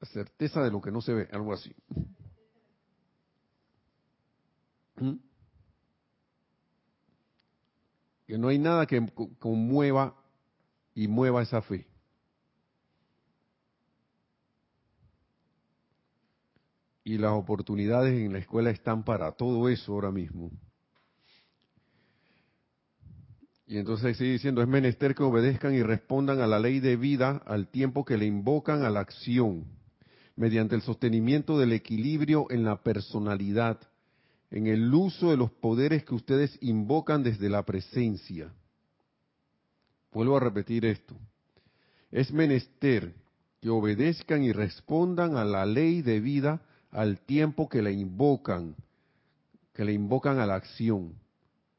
[0.00, 1.76] La certeza de lo que no se ve, algo así.
[4.96, 5.33] ¿Mm?
[8.26, 9.06] Que no hay nada que
[9.38, 10.14] conmueva
[10.94, 11.86] y mueva esa fe.
[17.04, 20.50] Y las oportunidades en la escuela están para todo eso ahora mismo.
[23.66, 27.42] Y entonces sigue diciendo, es menester que obedezcan y respondan a la ley de vida
[27.46, 29.64] al tiempo que le invocan a la acción,
[30.36, 33.80] mediante el sostenimiento del equilibrio en la personalidad,
[34.50, 38.52] en el uso de los poderes que ustedes invocan desde la presencia.
[40.12, 41.16] Vuelvo a repetir esto.
[42.10, 43.14] Es menester
[43.60, 48.76] que obedezcan y respondan a la ley de vida al tiempo que le invocan,
[49.72, 51.14] que le invocan a la acción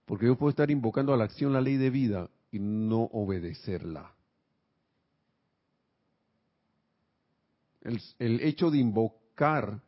[0.06, 4.14] porque yo puedo estar invocando a la acción la ley de vida y no obedecerla.
[7.82, 9.80] El, hecho de invocar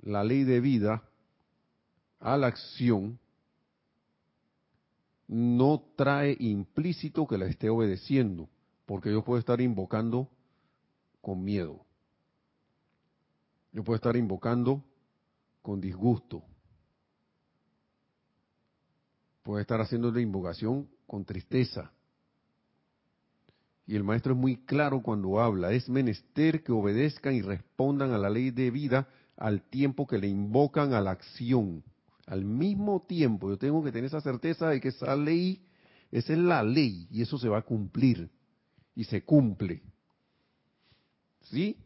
[0.00, 1.02] la ley de vida
[2.22, 3.18] a la acción
[5.26, 8.48] no trae implícito que la esté obedeciendo,
[8.86, 10.28] porque yo puedo estar invocando
[11.20, 11.84] con miedo.
[13.72, 14.84] Yo puedo estar invocando
[15.62, 16.42] con disgusto,
[19.42, 21.90] puede estar haciendo la invocación con tristeza.
[23.86, 28.18] Y el maestro es muy claro cuando habla, es menester que obedezcan y respondan a
[28.18, 31.82] la ley de vida al tiempo que le invocan a la acción.
[32.26, 35.66] Al mismo tiempo, yo tengo que tener esa certeza de que esa ley,
[36.10, 38.30] esa es la ley y eso se va a cumplir
[38.94, 39.82] y se cumple.
[41.42, 41.76] ¿Sí?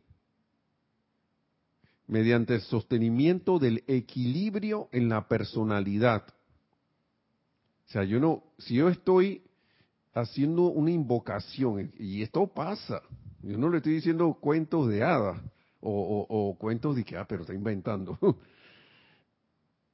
[2.06, 6.24] mediante el sostenimiento del equilibrio en la personalidad.
[7.86, 9.42] O sea, yo no, si yo estoy
[10.14, 13.02] haciendo una invocación, y esto pasa,
[13.42, 15.40] yo no le estoy diciendo cuentos de hadas
[15.80, 18.18] o, cuentos de que, ah, pero está inventando.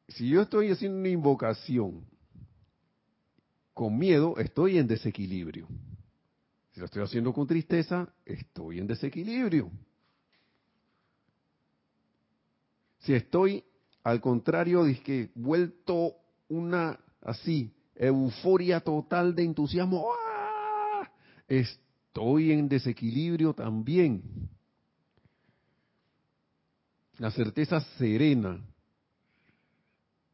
[0.08, 2.04] si yo estoy haciendo una invocación
[3.72, 5.66] con miedo, estoy en desequilibrio.
[6.72, 9.70] Si lo estoy haciendo con tristeza, estoy en desequilibrio.
[13.00, 13.64] Si estoy,
[14.04, 16.14] al contrario, que vuelto
[16.48, 21.10] una así, euforia total de entusiasmo, ¡ah!
[21.48, 24.22] estoy en desequilibrio también.
[27.18, 28.60] La certeza serena,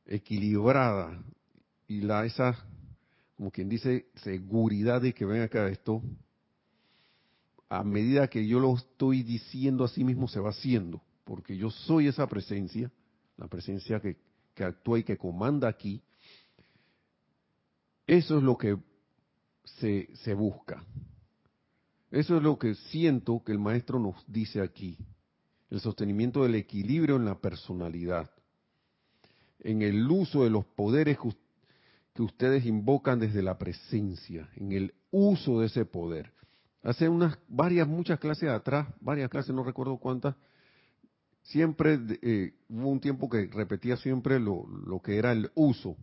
[0.09, 1.23] equilibrada
[1.87, 2.59] y la esa,
[3.37, 6.03] como quien dice, seguridad de que ven acá esto,
[7.69, 11.71] a medida que yo lo estoy diciendo a sí mismo se va haciendo, porque yo
[11.71, 12.91] soy esa presencia,
[13.37, 14.17] la presencia que,
[14.55, 16.03] que actúa y que comanda aquí,
[18.07, 18.77] eso es lo que
[19.65, 20.83] se, se busca.
[22.11, 24.97] Eso es lo que siento que el maestro nos dice aquí.
[25.69, 28.31] El sostenimiento del equilibrio en la personalidad.
[29.69, 31.19] En el uso de los poderes
[32.15, 34.49] que, ustedes invocan desde la presencia.
[34.57, 36.33] En el uso de ese poder.
[36.83, 40.37] Hace unas varias, muchas clases atrás, varias clases, no recuerdo cuántas,
[41.43, 45.99] siempre eh, hubo un tiempo que repetía siempre lo, lo que era el uso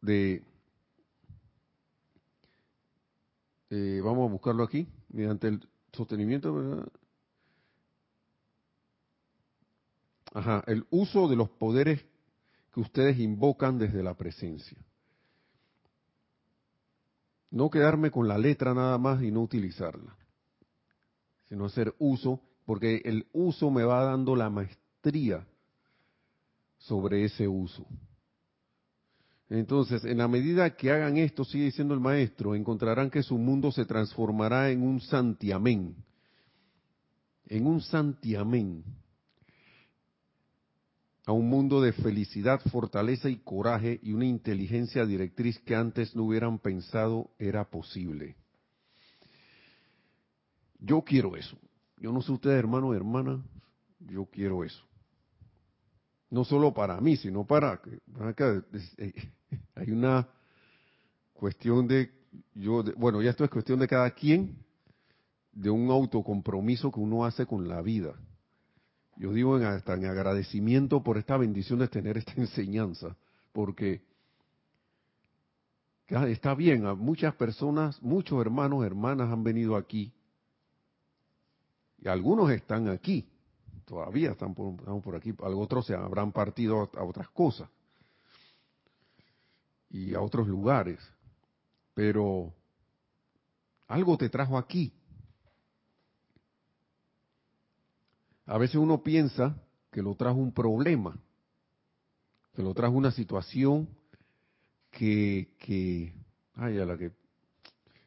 [0.00, 0.42] de,
[3.68, 6.88] eh, vamos a buscarlo aquí, mediante el sostenimiento, ¿verdad?
[10.32, 12.04] Ajá, el uso de los poderes
[12.72, 14.78] que ustedes invocan desde la presencia.
[17.50, 20.16] No quedarme con la letra nada más y no utilizarla,
[21.48, 25.44] sino hacer uso, porque el uso me va dando la maestría
[26.78, 27.84] sobre ese uso.
[29.48, 33.72] Entonces, en la medida que hagan esto, sigue diciendo el maestro, encontrarán que su mundo
[33.72, 35.96] se transformará en un santiamén.
[37.46, 38.84] En un santiamén.
[41.30, 46.24] A un mundo de felicidad, fortaleza y coraje y una inteligencia directriz que antes no
[46.24, 48.34] hubieran pensado era posible.
[50.80, 51.56] Yo quiero eso.
[51.98, 53.38] Yo no sé ustedes, hermanos y hermanas,
[54.00, 54.84] yo quiero eso
[56.30, 58.62] no solo para mí, sino para que
[58.98, 59.12] eh,
[59.74, 60.28] hay una
[61.32, 62.10] cuestión de
[62.54, 64.56] yo bueno, ya esto es cuestión de cada quien
[65.52, 68.14] de un autocompromiso que uno hace con la vida.
[69.20, 73.14] Yo digo en, hasta en agradecimiento por esta bendición de tener esta enseñanza,
[73.52, 74.00] porque
[76.08, 80.10] está bien, muchas personas, muchos hermanos, hermanas han venido aquí,
[81.98, 83.28] y algunos están aquí,
[83.84, 87.68] todavía están por, por aquí, otros se habrán partido a otras cosas
[89.90, 90.98] y a otros lugares,
[91.92, 92.54] pero
[93.86, 94.94] algo te trajo aquí.
[98.50, 99.54] A veces uno piensa
[99.92, 101.16] que lo trajo un problema,
[102.52, 103.88] que lo trajo una situación
[104.90, 106.12] que, que,
[106.54, 107.12] ay, a la que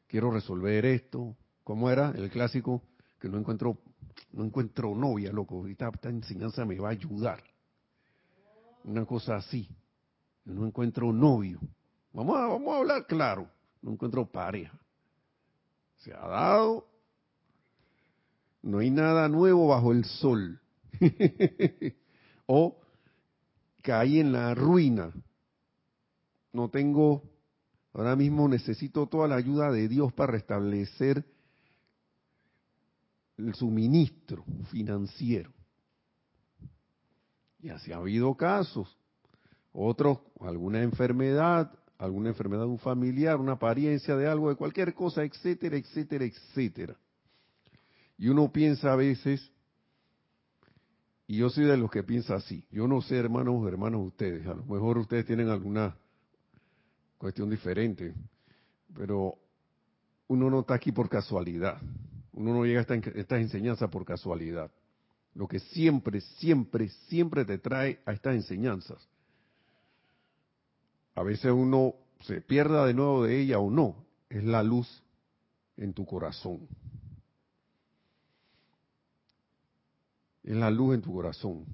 [0.06, 1.34] quiero resolver esto.
[1.64, 2.84] ¿Cómo era el clásico?
[3.22, 3.78] Que no encuentro
[4.34, 7.42] no encuentro novia, loco, esta, esta enseñanza me va a ayudar.
[8.84, 9.70] Una cosa así.
[10.44, 11.62] No encuentro novio.
[12.12, 13.50] Vamos a, vamos a hablar claro.
[13.82, 14.78] No encuentro pareja.
[16.00, 16.93] Se ha dado.
[18.64, 20.60] No hay nada nuevo bajo el sol.
[22.48, 22.80] o
[23.82, 25.12] caí en la ruina.
[26.54, 27.24] No tengo,
[27.94, 31.26] ahora mismo necesito toda la ayuda de Dios para restablecer
[33.38, 35.52] el suministro financiero.
[37.60, 38.98] Y así ha habido casos.
[39.74, 45.24] Otros, alguna enfermedad, alguna enfermedad de un familiar, una apariencia de algo, de cualquier cosa,
[45.24, 46.98] etcétera, etcétera, etcétera.
[48.18, 49.52] Y uno piensa a veces,
[51.28, 54.46] y yo soy de los que piensa así, yo no sé, hermanos o hermanos ustedes,
[54.48, 55.96] a lo mejor ustedes tienen alguna
[57.18, 58.14] cuestión diferente,
[58.94, 59.38] pero
[60.28, 61.82] uno no está aquí por casualidad.
[62.34, 64.72] Uno no llega a estas enseñanzas por casualidad.
[65.36, 69.08] Lo que siempre, siempre, siempre te trae a estas enseñanzas.
[71.16, 73.96] A veces uno se pierda de nuevo de ella o no,
[74.30, 75.04] es la luz
[75.78, 76.68] en tu corazón.
[80.44, 81.66] Es la luz en tu corazón.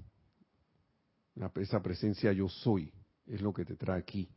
[1.56, 2.92] Esa presencia yo soy
[3.26, 4.28] es lo que te trae aquí.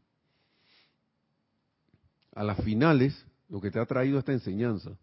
[2.33, 3.13] A las finales,
[3.49, 4.97] lo que te ha traído esta enseñanza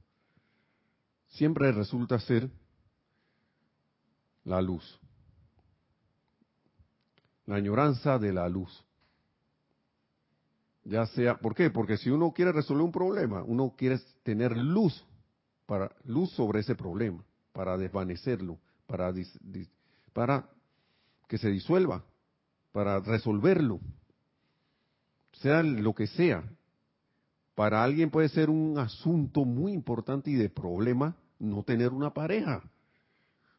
[1.29, 2.51] siempre resulta ser
[4.45, 5.01] la luz.
[7.47, 8.85] La añoranza de la luz.
[10.85, 11.71] Ya sea, ¿por qué?
[11.71, 15.05] Porque si uno quiere resolver un problema, uno quiere tener luz
[15.67, 18.59] para luz sobre ese problema, para desvanecerlo,
[20.13, 20.49] para
[21.29, 22.05] que se disuelva,
[22.73, 23.81] para resolverlo.
[25.33, 26.45] Sea lo que sea.
[27.55, 32.63] Para alguien puede ser un asunto muy importante y de problema no tener una pareja.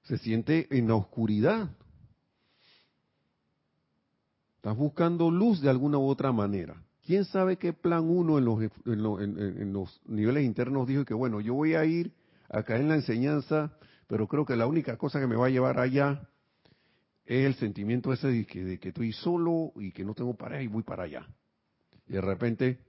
[0.04, 1.70] Se siente en la oscuridad.
[4.58, 6.84] Estás buscando luz de alguna u otra manera.
[7.06, 11.56] ¿Quién sabe qué plan uno en los, en, los, niveles internos dijo que, bueno, yo
[11.56, 12.14] voy a ir
[12.48, 13.74] acá en la enseñanza,
[14.12, 16.28] pero creo que la única cosa que me va a llevar allá
[17.24, 20.64] es el sentimiento ese de que, de que estoy solo y que no tengo pareja
[20.64, 21.26] y voy para allá.
[22.10, 22.84] Y de repente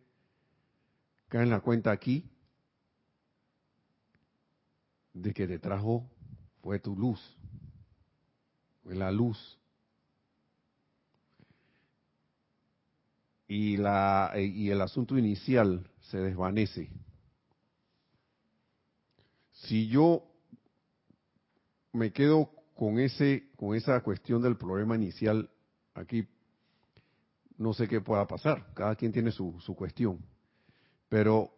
[1.28, 2.28] cae en la cuenta aquí
[5.12, 6.10] de que te trajo
[6.60, 7.20] fue tu luz,
[8.82, 9.60] fue la luz
[13.46, 16.90] y, la, y el asunto inicial se desvanece.
[19.52, 20.31] Si yo
[21.92, 25.50] me quedo con ese con esa cuestión del problema inicial
[25.94, 26.26] aquí
[27.58, 30.18] no sé qué pueda pasar cada quien tiene su, su cuestión
[31.08, 31.50] pero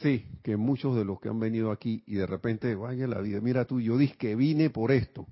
[0.00, 3.40] sé que muchos de los que han venido aquí y de repente vaya la vida
[3.40, 5.26] mira tú yo dije que vine por esto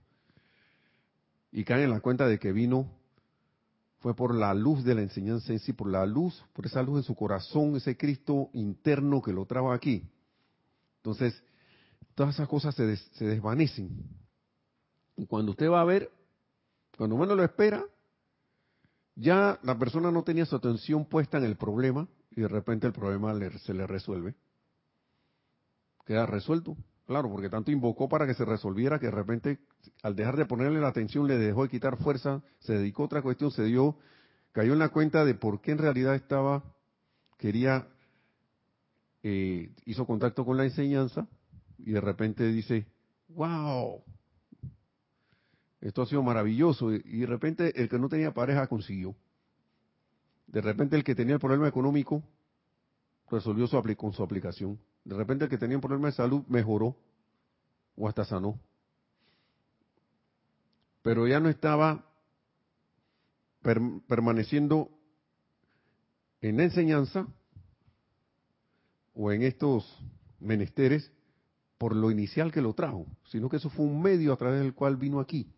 [1.53, 3.01] y caen en la cuenta de que vino
[4.01, 6.99] fue por la luz de la enseñanza en sí, por la luz, por esa luz
[6.99, 10.09] en su corazón, ese Cristo interno que lo traba aquí.
[10.97, 11.43] Entonces,
[12.21, 13.89] todas esas cosas se, se desvanecen.
[15.17, 16.11] Y cuando usted va a ver,
[16.99, 17.83] cuando uno lo espera,
[19.15, 22.93] ya la persona no tenía su atención puesta en el problema y de repente el
[22.93, 24.35] problema se le resuelve.
[26.05, 26.77] Queda resuelto.
[27.07, 29.59] Claro, porque tanto invocó para que se resolviera que de repente,
[30.03, 33.23] al dejar de ponerle la atención, le dejó de quitar fuerza, se dedicó a otra
[33.23, 33.97] cuestión, se dio,
[34.53, 36.63] cayó en la cuenta de por qué en realidad estaba,
[37.39, 37.89] quería,
[39.23, 41.27] eh, hizo contacto con la enseñanza
[41.85, 42.87] y de repente dice,
[43.29, 44.03] wow,
[45.81, 46.93] esto ha sido maravilloso.
[46.93, 49.15] Y de repente el que no tenía pareja consiguió.
[50.47, 52.23] De repente el que tenía el problema económico
[53.31, 54.79] resolvió su, con su aplicación.
[55.05, 56.97] De repente el que tenía un problema de salud mejoró
[57.97, 58.59] o hasta sanó.
[61.03, 62.05] Pero ya no estaba
[63.63, 64.91] permaneciendo
[66.41, 67.27] en la enseñanza
[69.15, 70.03] o en estos
[70.41, 71.11] menesteres
[71.81, 74.75] por lo inicial que lo trajo, sino que eso fue un medio a través del
[74.75, 75.51] cual vino aquí.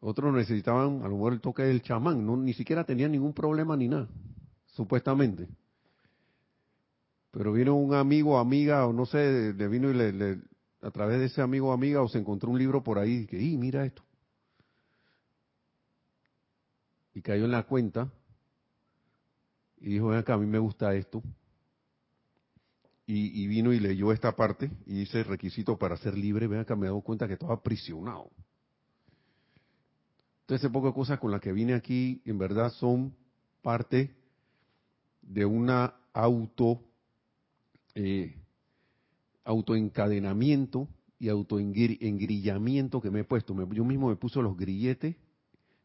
[0.00, 3.76] Otros necesitaban a lo mejor el toque del chamán, no, ni siquiera tenían ningún problema
[3.76, 4.08] ni nada,
[4.66, 5.46] supuestamente.
[7.30, 10.40] Pero vino un amigo, amiga, o no sé, le vino y le,
[10.82, 13.40] a través de ese amigo o amiga, o se encontró un libro por ahí, que,
[13.40, 14.02] y mira esto.
[17.14, 18.10] Y cayó en la cuenta,
[19.84, 21.22] y dijo, ven acá, a mí me gusta esto.
[23.06, 26.86] Y, vino y leyó esta parte, y dice requisito para ser libre, ven acá, me
[26.86, 28.30] he dado cuenta que estaba aprisionado.
[30.40, 33.14] Entonces, de cosas con las que vine aquí, en verdad, son
[33.60, 34.16] parte
[35.20, 36.80] de una auto,
[37.94, 38.38] eh,
[39.44, 43.54] autoencadenamiento y autoengrillamiento que me he puesto.
[43.70, 45.14] yo mismo me puse los grilletes,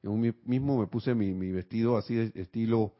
[0.02, 2.94] yo mismo me puse mi, vestido así de estilo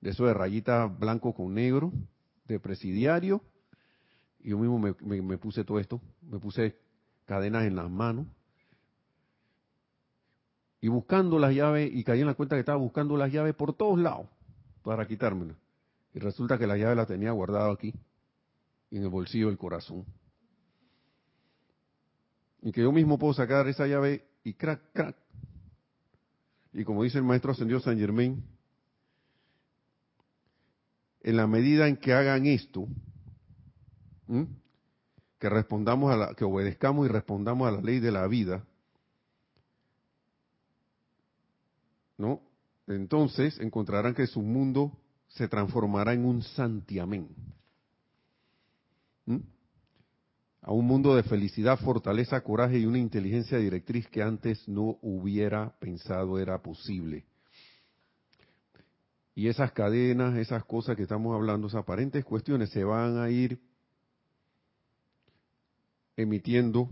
[0.00, 1.92] de eso de rayita blanco con negro,
[2.46, 3.42] de presidiario,
[4.40, 6.76] y yo mismo me puse todo esto, me puse
[7.26, 8.26] cadenas en las manos,
[10.80, 13.74] y buscando las llaves, y caí en la cuenta que estaba buscando las llaves por
[13.74, 14.28] todos lados
[14.82, 15.56] para quitármelas.
[16.14, 17.92] Y resulta que la llave la tenía guardada aquí,
[18.90, 20.04] en el bolsillo del corazón.
[22.62, 25.16] Y que yo mismo puedo sacar esa llave y crack, crack.
[26.72, 28.42] Y como dice el maestro ascendido San Germain,
[31.22, 32.86] en la medida en que hagan esto,
[35.38, 38.64] que respondamos a la, que obedezcamos y respondamos a la ley de la vida,
[42.16, 42.40] ¿no?
[42.86, 44.92] Entonces encontrarán que su mundo
[45.28, 47.28] se transformará en un santiamén.
[50.62, 55.78] A un mundo de felicidad, fortaleza, coraje y una inteligencia directriz que antes no hubiera
[55.78, 57.27] pensado era posible.
[59.38, 63.62] Y esas cadenas, esas cosas que estamos hablando, esas aparentes cuestiones se van a ir
[66.16, 66.88] emitiendo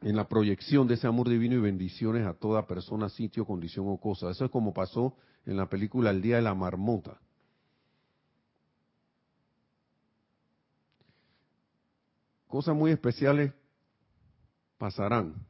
[0.00, 3.96] en la proyección de ese amor divino y bendiciones a toda persona, sitio, condición o
[3.98, 4.28] cosa.
[4.28, 5.14] Eso es como pasó
[5.46, 7.20] en la película El Día de la Marmota.
[12.48, 13.52] cosas muy especiales
[14.78, 15.46] pasarán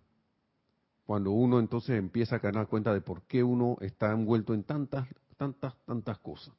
[1.06, 5.08] cuando uno entonces empieza a ganar cuenta de por qué uno está envuelto en tantas,
[5.40, 6.54] tantas, tantas cosas,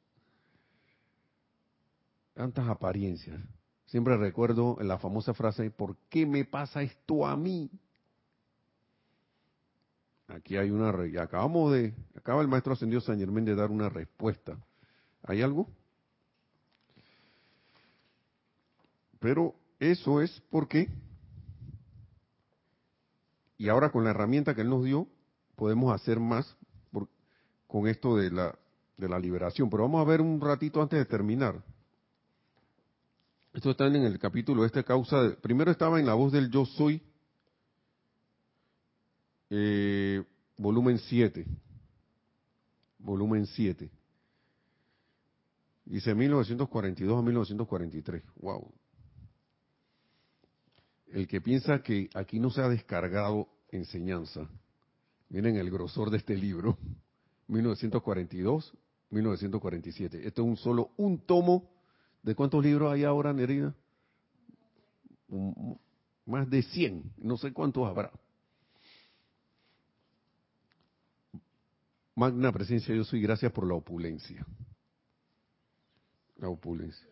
[2.34, 3.40] tantas apariencias.
[3.86, 7.70] Siempre recuerdo la famosa frase, ¿por qué me pasa esto a mí?
[10.26, 10.88] Aquí hay una,
[11.22, 14.58] acabamos de, acaba el maestro ascendido San Germán de dar una respuesta.
[15.22, 15.68] ¿Hay algo?
[19.20, 20.88] Pero eso es porque,
[23.58, 25.06] y ahora con la herramienta que él nos dio,
[25.54, 26.56] podemos hacer más
[27.68, 28.58] con esto de la,
[28.96, 29.68] de la liberación.
[29.70, 31.62] Pero vamos a ver un ratito antes de terminar.
[33.52, 35.36] Esto está en el capítulo este causa.
[35.42, 37.02] primero estaba en la voz del yo soy,
[39.50, 40.24] eh,
[40.56, 41.46] volumen 7.
[42.98, 43.90] Volumen 7.
[45.84, 48.22] Dice 1942 a 1943.
[48.36, 48.72] Wow.
[51.08, 54.48] El que piensa que aquí no se ha descargado enseñanza,
[55.28, 56.78] miren el grosor de este libro,
[57.48, 58.72] 1942,
[59.12, 60.26] 1947.
[60.26, 61.70] Esto es un solo, un tomo.
[62.22, 63.74] ¿De cuántos libros hay ahora, Nerida?
[66.26, 68.10] Más de 100, no sé cuántos habrá.
[72.14, 74.46] Magna presencia, yo soy gracias por la opulencia.
[76.36, 77.08] La opulencia.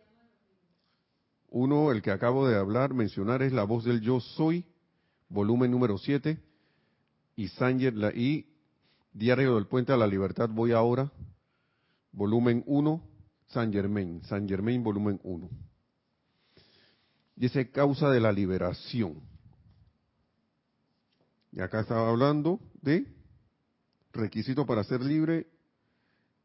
[1.48, 4.64] Uno, el que acabo de hablar, mencionar, es la voz del yo soy,
[5.28, 6.38] volumen número 7,
[7.34, 8.46] y Sanger, la, y
[9.12, 11.10] Diario del Puente a la Libertad, voy ahora,
[12.12, 13.02] volumen 1,
[13.46, 15.48] San Germain, San Germain, volumen 1.
[17.36, 19.20] Dice causa de la liberación.
[21.52, 23.06] Y acá estaba hablando de
[24.12, 25.46] requisito para ser libre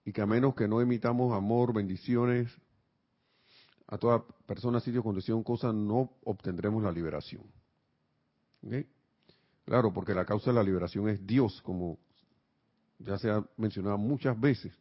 [0.04, 2.52] y que a menos que no emitamos amor, bendiciones
[3.88, 7.44] a toda persona, sitio, condición, cosa, no obtendremos la liberación.
[9.66, 12.00] Claro, porque la causa de la liberación es Dios, como
[13.00, 14.74] ya se ha mencionado muchas veces.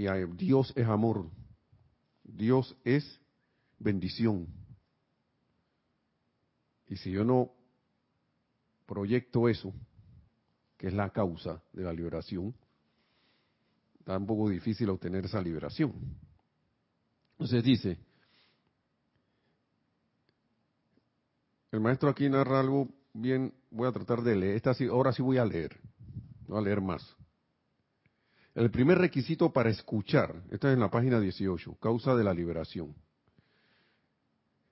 [0.00, 1.28] Y Dios es amor,
[2.24, 3.20] Dios es
[3.78, 4.46] bendición.
[6.86, 7.52] Y si yo no
[8.86, 9.74] proyecto eso,
[10.78, 12.54] que es la causa de la liberación,
[13.98, 15.92] está un poco difícil obtener esa liberación.
[17.32, 17.98] Entonces dice,
[21.72, 25.36] el maestro aquí narra algo bien, voy a tratar de leer, esta ahora sí voy
[25.36, 25.78] a leer,
[26.48, 27.19] voy a leer más.
[28.54, 32.94] El primer requisito para escuchar, esta es en la página 18, causa de la liberación.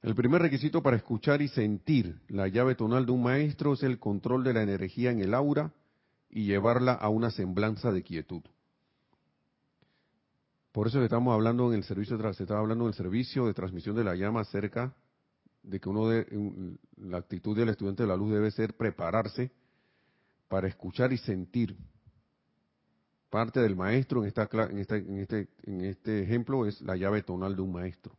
[0.02, 3.98] El primer requisito para escuchar y sentir la llave tonal de un maestro es el
[3.98, 5.72] control de la energía en el aura
[6.30, 8.42] y llevarla a una semblanza de quietud.
[10.72, 13.96] Por eso estamos hablando en el servicio, se estaba hablando en el servicio de transmisión
[13.96, 14.94] de la llama acerca
[15.62, 19.50] de que uno de, la actitud del estudiante de la luz debe ser prepararse
[20.48, 21.76] para escuchar y sentir.
[23.30, 27.54] Parte del maestro en, esta, en, en, este, en este ejemplo es la llave tonal
[27.56, 28.14] de un maestro,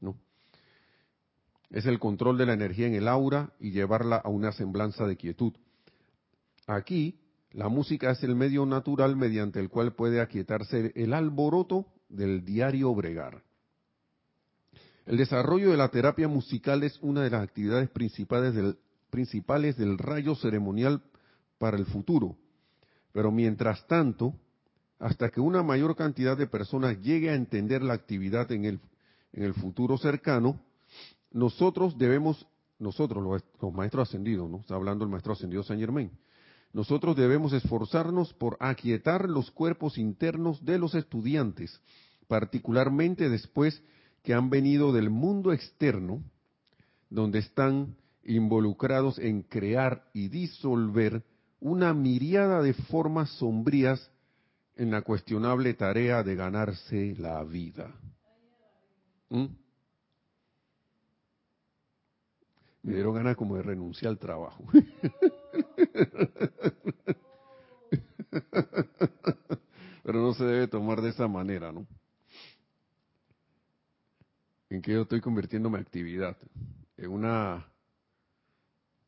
[0.00, 0.16] ¿no?
[1.72, 5.16] es el control de la energía en el aura y llevarla a una semblanza de
[5.16, 5.54] quietud.
[6.66, 7.18] Aquí,
[7.50, 12.94] la música es el medio natural mediante el cual puede aquietarse el alboroto del diario
[12.94, 13.42] bregar.
[15.06, 18.78] El desarrollo de la terapia musical es una de las actividades principales del,
[19.10, 21.02] principales del rayo ceremonial
[21.58, 22.36] para el futuro.
[23.12, 24.34] Pero mientras tanto,
[25.02, 28.80] hasta que una mayor cantidad de personas llegue a entender la actividad en el,
[29.32, 30.60] en el futuro cercano,
[31.32, 32.46] nosotros debemos,
[32.78, 34.60] nosotros los, maestros ascendidos, ¿no?
[34.60, 36.12] Está hablando el maestro ascendido San Germain.
[36.72, 41.80] Nosotros debemos esforzarnos por aquietar los cuerpos internos de los estudiantes,
[42.28, 43.82] particularmente después
[44.22, 46.22] que han venido del mundo externo,
[47.10, 51.24] donde están involucrados en crear y disolver
[51.58, 54.12] una miriada de formas sombrías
[54.76, 57.94] en la cuestionable tarea de ganarse la vida.
[59.28, 59.46] ¿Mm?
[62.82, 64.64] me dieron ganas como de renunciar al trabajo.
[70.02, 71.86] Pero no se debe tomar de esa manera, ¿no?
[74.68, 76.36] En que yo estoy convirtiendo mi actividad
[76.96, 77.68] en una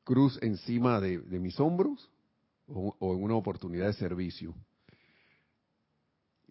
[0.05, 2.09] cruz encima de, mis hombros
[2.69, 4.55] o, o, en una oportunidad de servicio.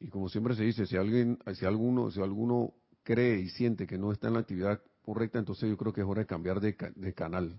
[0.04, 2.74] Y como siempre se dice, si alguien, si alguno, si alguno
[3.04, 6.08] cree y siente que no está en la actividad correcta, entonces yo creo que es
[6.08, 6.76] hora de cambiar de,
[7.16, 7.58] canal,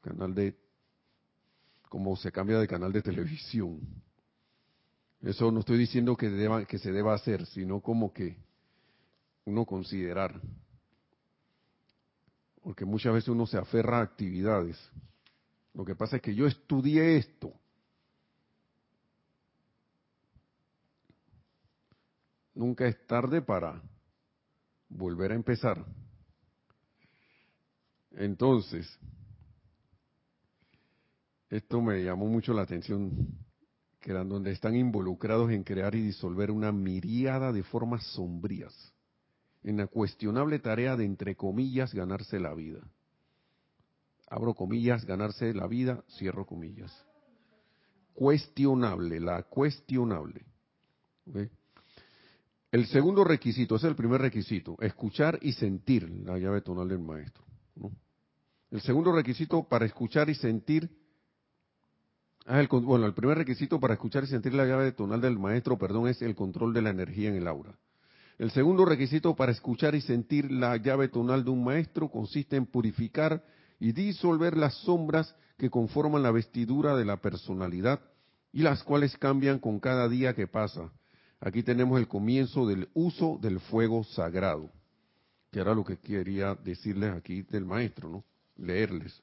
[0.00, 0.58] canal de,
[1.88, 3.78] como se cambia de canal de televisión.
[5.22, 8.36] Eso no estoy diciendo que, deba, que se deba hacer, sino como que
[9.44, 10.42] uno considerar.
[12.60, 14.76] porque muchas veces uno se aferra a actividades.
[15.74, 17.52] Lo que pasa es que yo estudié esto.
[22.58, 23.80] Nunca es tarde para
[24.88, 25.86] volver a empezar.
[28.10, 28.84] Entonces,
[31.50, 33.28] esto me llamó mucho la atención,
[34.00, 38.92] que eran donde están involucrados en crear y disolver una miríada de formas sombrías,
[39.62, 42.80] en la cuestionable tarea de, entre comillas, ganarse la vida.
[44.28, 47.06] Abro comillas, ganarse la vida, cierro comillas.
[48.14, 50.44] Cuestionable, la cuestionable.
[52.70, 56.98] El segundo requisito, ese es el primer requisito, escuchar y sentir la llave tonal del
[56.98, 57.44] maestro.
[58.70, 60.90] El segundo requisito para escuchar y sentir,
[62.44, 66.08] ah, bueno, el primer requisito para escuchar y sentir la llave tonal del maestro, perdón,
[66.08, 67.78] es el control de la energía en el aura.
[68.36, 72.66] El segundo requisito para escuchar y sentir la llave tonal de un maestro consiste en
[72.66, 73.42] purificar
[73.80, 78.00] y disolver las sombras que conforman la vestidura de la personalidad
[78.52, 80.92] y las cuales cambian con cada día que pasa.
[81.40, 84.70] Aquí tenemos el comienzo del uso del fuego sagrado,
[85.50, 88.24] que era lo que quería decirles aquí del maestro, ¿no?
[88.56, 89.22] leerles.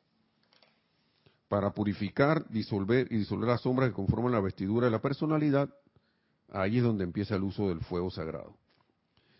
[1.50, 5.70] Para purificar, disolver y disolver las sombras que conforman la vestidura de la personalidad,
[6.50, 8.56] ahí es donde empieza el uso del fuego sagrado.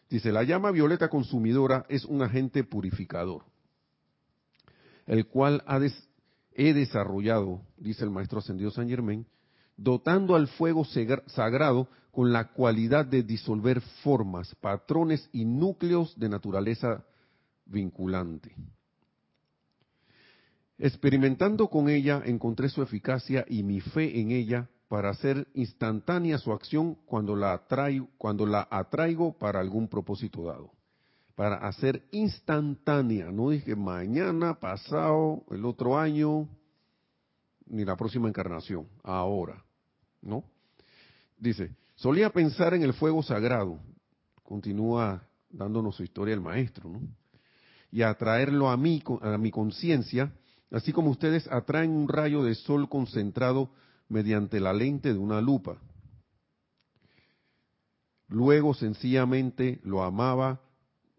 [0.10, 3.44] Dice, la llama violeta consumidora es un agente purificador,
[5.08, 5.64] el cual
[6.52, 9.26] he desarrollado, dice el maestro ascendido San Germain,
[9.78, 10.86] dotando al fuego
[11.28, 17.04] sagrado con la cualidad de disolver formas, patrones y núcleos de naturaleza
[17.66, 18.56] vinculante.
[20.78, 26.54] Experimentando con ella encontré su eficacia y mi fe en ella para hacer instantánea su
[26.54, 30.72] acción cuando la, atraigo, cuando la atraigo para algún propósito dado.
[31.36, 36.48] Para hacer instantánea, no dije mañana, pasado, el otro año,
[37.66, 39.65] ni la próxima encarnación, ahora,
[40.26, 40.44] ¿no?
[41.38, 43.80] Dice, solía pensar en el fuego sagrado,
[44.44, 47.02] continúa dándonos su historia el maestro, ¿no?
[47.92, 50.34] Y atraerlo a mí, a mi conciencia,
[50.72, 53.70] así como ustedes atraen un rayo de sol concentrado
[54.10, 55.78] mediante la lente de una lupa.
[58.28, 60.62] Luego sencillamente lo amaba,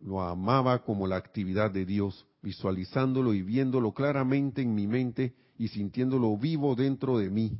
[0.00, 5.68] lo amaba como la actividad de Dios, visualizándolo y viéndolo claramente en mi mente y
[5.68, 7.59] sintiéndolo vivo dentro de mí.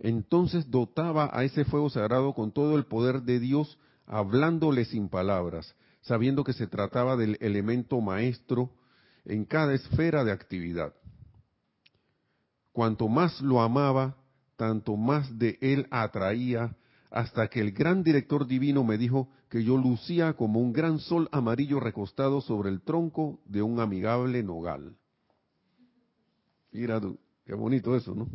[0.00, 5.76] Entonces dotaba a ese fuego sagrado con todo el poder de Dios, hablándole sin palabras,
[6.00, 8.70] sabiendo que se trataba del elemento maestro
[9.26, 10.94] en cada esfera de actividad.
[12.72, 14.16] Cuanto más lo amaba,
[14.56, 16.74] tanto más de él atraía,
[17.10, 21.28] hasta que el gran director divino me dijo que yo lucía como un gran sol
[21.30, 24.96] amarillo recostado sobre el tronco de un amigable nogal.
[26.72, 28.28] Mira tú, qué bonito eso, ¿no?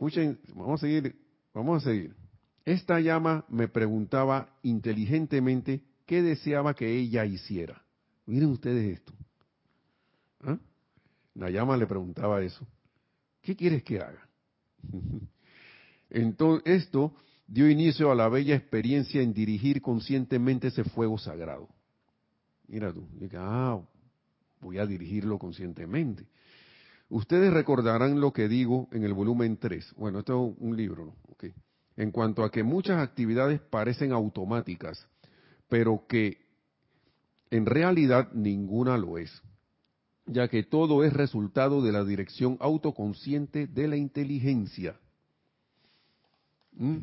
[0.00, 1.14] Escuchen, vamos a seguir,
[1.52, 2.16] vamos a seguir.
[2.64, 7.84] Esta llama me preguntaba inteligentemente qué deseaba que ella hiciera.
[8.24, 9.12] Miren ustedes esto.
[10.42, 10.56] ¿Ah?
[11.34, 12.66] Nayama le preguntaba eso.
[13.42, 14.26] ¿Qué quieres que haga?
[16.08, 17.12] Entonces, esto
[17.46, 21.68] dio inicio a la bella experiencia en dirigir conscientemente ese fuego sagrado.
[22.68, 23.78] Mira tú, ah,
[24.62, 26.26] voy a dirigirlo conscientemente.
[27.10, 29.94] Ustedes recordarán lo que digo en el volumen 3.
[29.96, 31.14] Bueno, esto es un libro, ¿no?
[31.96, 35.06] En cuanto a que muchas actividades parecen automáticas,
[35.68, 36.38] pero que
[37.50, 39.42] en realidad ninguna lo es,
[40.24, 44.98] ya que todo es resultado de la dirección autoconsciente de la inteligencia.
[46.72, 46.98] ¿Mm?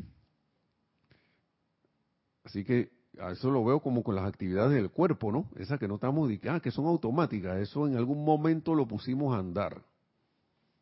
[2.44, 2.90] Así que
[3.30, 5.50] eso lo veo como con las actividades del cuerpo, ¿no?
[5.56, 9.38] Esas que no estamos, ah, que son automáticas, eso en algún momento lo pusimos a
[9.38, 9.82] andar.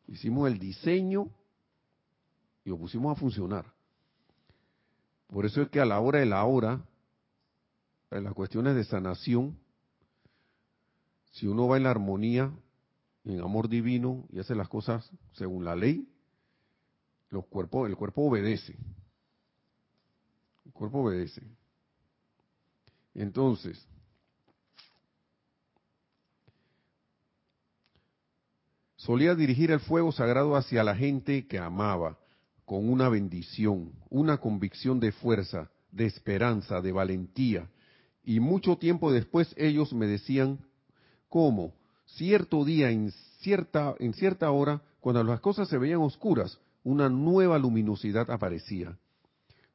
[0.07, 1.29] Hicimos el diseño
[2.63, 3.65] y lo pusimos a funcionar.
[5.27, 6.81] Por eso es que a la hora de la hora,
[8.11, 9.57] en las cuestiones de sanación,
[11.31, 12.51] si uno va en la armonía,
[13.25, 16.07] en amor divino y hace las cosas según la ley,
[17.29, 18.77] los cuerpos, el cuerpo obedece.
[20.65, 21.41] El cuerpo obedece.
[23.13, 23.85] Entonces,
[29.07, 32.17] solía dirigir el fuego sagrado hacia la gente que amaba,
[32.65, 37.69] con una bendición, una convicción de fuerza, de esperanza, de valentía,
[38.25, 40.59] y mucho tiempo después ellos me decían
[41.29, 41.73] cómo
[42.05, 47.57] cierto día, en cierta, en cierta hora, cuando las cosas se veían oscuras, una nueva
[47.57, 48.97] luminosidad aparecía.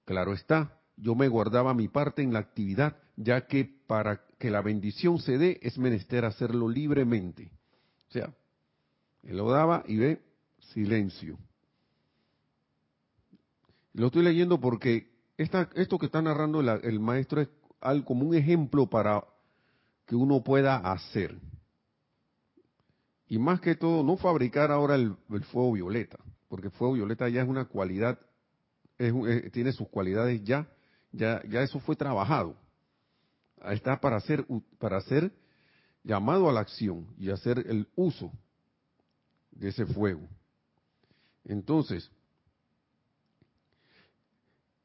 [0.04, 4.60] Claro está, yo me guardaba mi parte en la actividad, ya que para que la
[4.60, 7.50] bendición se dé es menester hacerlo libremente.
[8.10, 8.34] O sea,
[9.22, 10.22] él lo daba y ve
[10.72, 11.38] silencio.
[13.94, 17.48] Lo estoy leyendo porque esto que está narrando el, maestro es
[17.80, 19.24] algo como un ejemplo para
[20.06, 21.38] que uno pueda hacer.
[23.28, 25.16] Y más que todo, no fabricar ahora el,
[25.50, 26.18] fuego violeta,
[26.48, 28.18] porque el fuego violeta ya es una cualidad,
[29.52, 30.68] tiene sus cualidades ya,
[31.12, 32.56] ya, ya eso fue trabajado.
[33.70, 34.44] Está para ser,
[34.78, 35.32] para ser
[36.02, 38.32] llamado a la acción y hacer el uso
[39.52, 40.28] de ese fuego.
[41.44, 42.10] Entonces,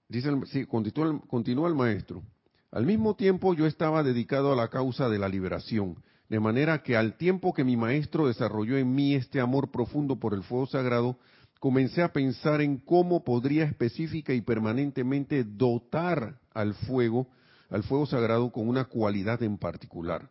[0.08, 2.24] dice, sí, continúa, continúa el maestro.
[2.72, 6.98] Al mismo tiempo yo estaba dedicado a la causa de la liberación, de manera que
[6.98, 11.18] al tiempo que mi maestro desarrolló en mí este amor profundo por el fuego sagrado,
[11.60, 17.28] comencé a pensar en cómo podría específica y permanentemente dotar al fuego,
[17.70, 20.30] al fuego sagrado con una cualidad en particular,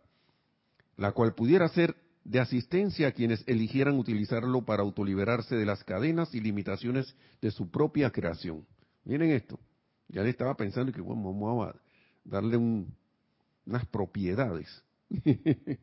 [0.96, 1.96] la cual pudiera ser
[2.26, 7.70] de asistencia a quienes eligieran utilizarlo para autoliberarse de las cadenas y limitaciones de su
[7.70, 8.66] propia creación.
[9.04, 9.60] Miren esto,
[10.08, 11.76] ya le estaba pensando que bueno, vamos a
[12.24, 14.66] darle unas propiedades.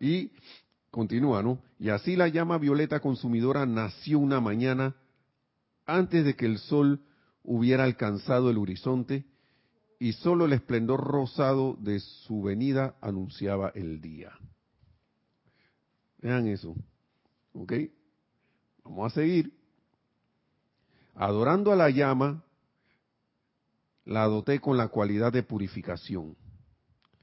[0.00, 0.32] y
[0.90, 1.62] continúa, ¿no?
[1.78, 4.96] Y así la llama violeta consumidora nació una mañana
[5.84, 7.02] antes de que el sol
[7.42, 9.26] hubiera alcanzado el horizonte
[9.98, 14.32] y solo el esplendor rosado de su venida anunciaba el día.
[16.18, 16.74] Vean eso.
[17.52, 17.72] ¿Ok?
[18.84, 19.52] Vamos a seguir.
[21.14, 22.44] Adorando a la llama,
[24.04, 26.36] la doté con la cualidad de purificación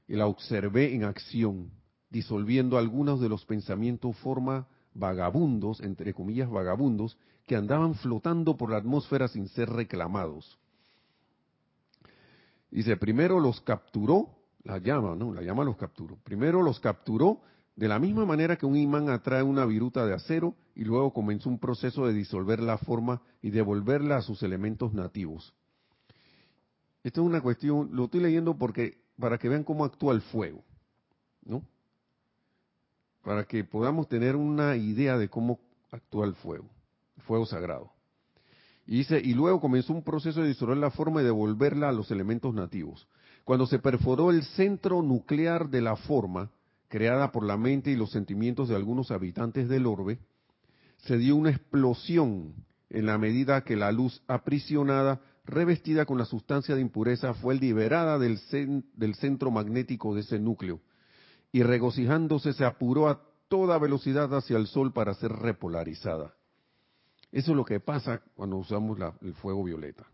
[0.06, 1.70] y la observé en acción,
[2.10, 8.78] disolviendo algunos de los pensamientos forma vagabundos, entre comillas vagabundos, que andaban flotando por la
[8.78, 10.58] atmósfera sin ser reclamados.
[12.70, 14.30] Dice, primero los capturó,
[14.64, 15.32] la llama, ¿no?
[15.32, 16.16] La llama los capturó.
[16.24, 17.40] Primero los capturó
[17.76, 21.50] de la misma manera que un imán atrae una viruta de acero y luego comenzó
[21.50, 25.54] un proceso de disolver la forma y devolverla a sus elementos nativos.
[27.04, 30.64] Esto es una cuestión, lo estoy leyendo porque para que vean cómo actúa el fuego,
[31.44, 31.62] ¿no?
[33.22, 35.60] Para que podamos tener una idea de cómo
[35.90, 36.68] actúa el fuego,
[37.16, 37.92] el fuego sagrado.
[38.86, 42.10] Y dice, y luego comenzó un proceso de disolver la forma y devolverla a los
[42.10, 43.06] elementos nativos.
[43.44, 46.50] Cuando se perforó el centro nuclear de la forma,
[46.88, 50.18] creada por la mente y los sentimientos de algunos habitantes del orbe,
[50.98, 52.54] se dio una explosión
[52.90, 58.18] en la medida que la luz aprisionada, revestida con la sustancia de impureza, fue liberada
[58.18, 60.80] del, centro magnético de ese núcleo,
[61.52, 66.34] y regocijándose se apuró a toda velocidad hacia el sol para ser repolarizada.
[67.32, 70.06] Eso es lo que pasa cuando usamos el fuego violeta.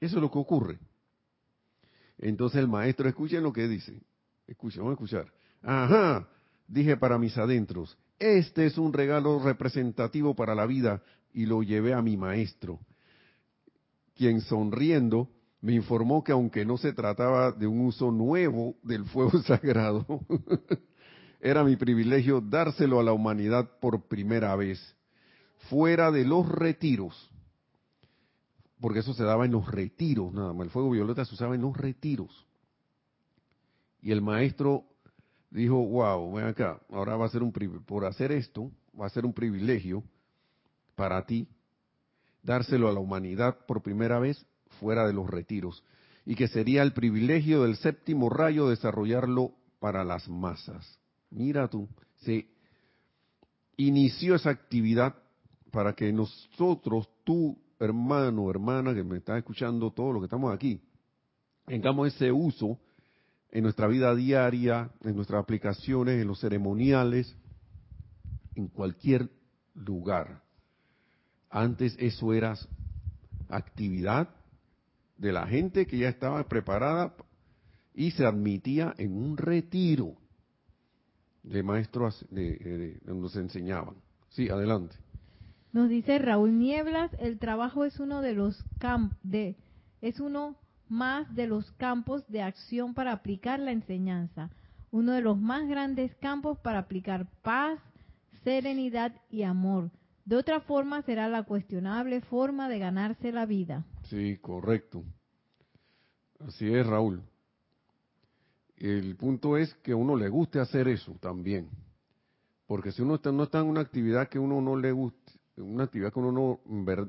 [0.00, 0.78] Eso es lo que ocurre.
[2.18, 4.02] Entonces el maestro, escuchen lo que dice.
[4.46, 5.32] Escuchen, vamos a escuchar.
[5.62, 6.28] Ajá,
[6.66, 11.02] dije para mis adentros, este es un regalo representativo para la vida
[11.32, 12.80] y lo llevé a mi maestro,
[14.14, 15.28] quien sonriendo
[15.60, 20.06] me informó que aunque no se trataba de un uso nuevo del fuego sagrado,
[21.40, 24.80] era mi privilegio dárselo a la humanidad por primera vez,
[25.68, 27.30] fuera de los retiros
[28.80, 30.66] porque eso se daba en los retiros, nada más.
[30.66, 32.46] El fuego violeta se usaba en los retiros.
[34.00, 34.84] Y el maestro
[35.50, 39.24] dijo, wow, ven acá, ahora va a ser un por hacer esto, va a ser
[39.24, 40.04] un privilegio
[40.94, 41.48] para ti
[42.42, 44.46] dárselo a la humanidad por primera vez
[44.80, 45.84] fuera de los retiros.
[46.24, 50.98] Y que sería el privilegio del séptimo rayo desarrollarlo para las masas.
[51.30, 52.48] Mira tú, se
[53.76, 55.14] inició esa actividad
[55.70, 60.80] para que nosotros, tú hermano, hermana que me está escuchando, todo lo que estamos aquí,
[61.66, 62.78] tengamos ese uso
[63.50, 67.34] en nuestra vida diaria, en nuestras aplicaciones, en los ceremoniales,
[68.54, 69.30] en cualquier
[69.74, 70.42] lugar.
[71.50, 72.56] Antes eso era
[73.48, 74.28] actividad
[75.16, 77.14] de la gente que ya estaba preparada
[77.94, 80.14] y se admitía en un retiro
[81.42, 83.96] de maestros de, donde se enseñaban.
[84.28, 84.96] Sí, adelante.
[85.72, 89.56] Nos dice Raúl Nieblas, el trabajo es uno de los campos de
[90.00, 90.56] es uno
[90.88, 94.50] más de los campos de acción para aplicar la enseñanza,
[94.90, 97.78] uno de los más grandes campos para aplicar paz,
[98.44, 99.90] serenidad y amor.
[100.24, 103.84] De otra forma será la cuestionable forma de ganarse la vida.
[104.04, 105.02] Sí, correcto.
[106.40, 107.22] Así es, Raúl.
[108.76, 111.68] El punto es que a uno le guste hacer eso también.
[112.66, 115.84] Porque si uno está, no está en una actividad que uno no le guste, una
[115.84, 116.60] actividad que uno no,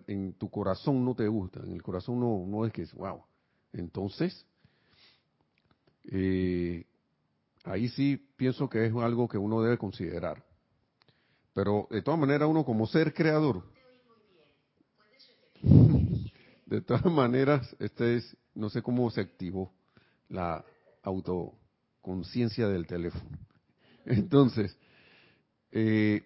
[0.08, 3.24] en tu corazón no te gusta, en el corazón no, no es que es, wow,
[3.74, 4.46] Entonces,
[6.06, 6.86] eh,
[7.64, 10.44] ahí sí pienso que es algo que uno debe considerar.
[11.54, 13.64] Pero de todas maneras uno como ser creador,
[16.66, 19.74] de todas maneras, este es, no sé cómo se activó
[20.30, 20.64] la
[21.04, 23.38] autoconciencia del teléfono.
[24.06, 24.78] Entonces,
[25.72, 26.24] eh,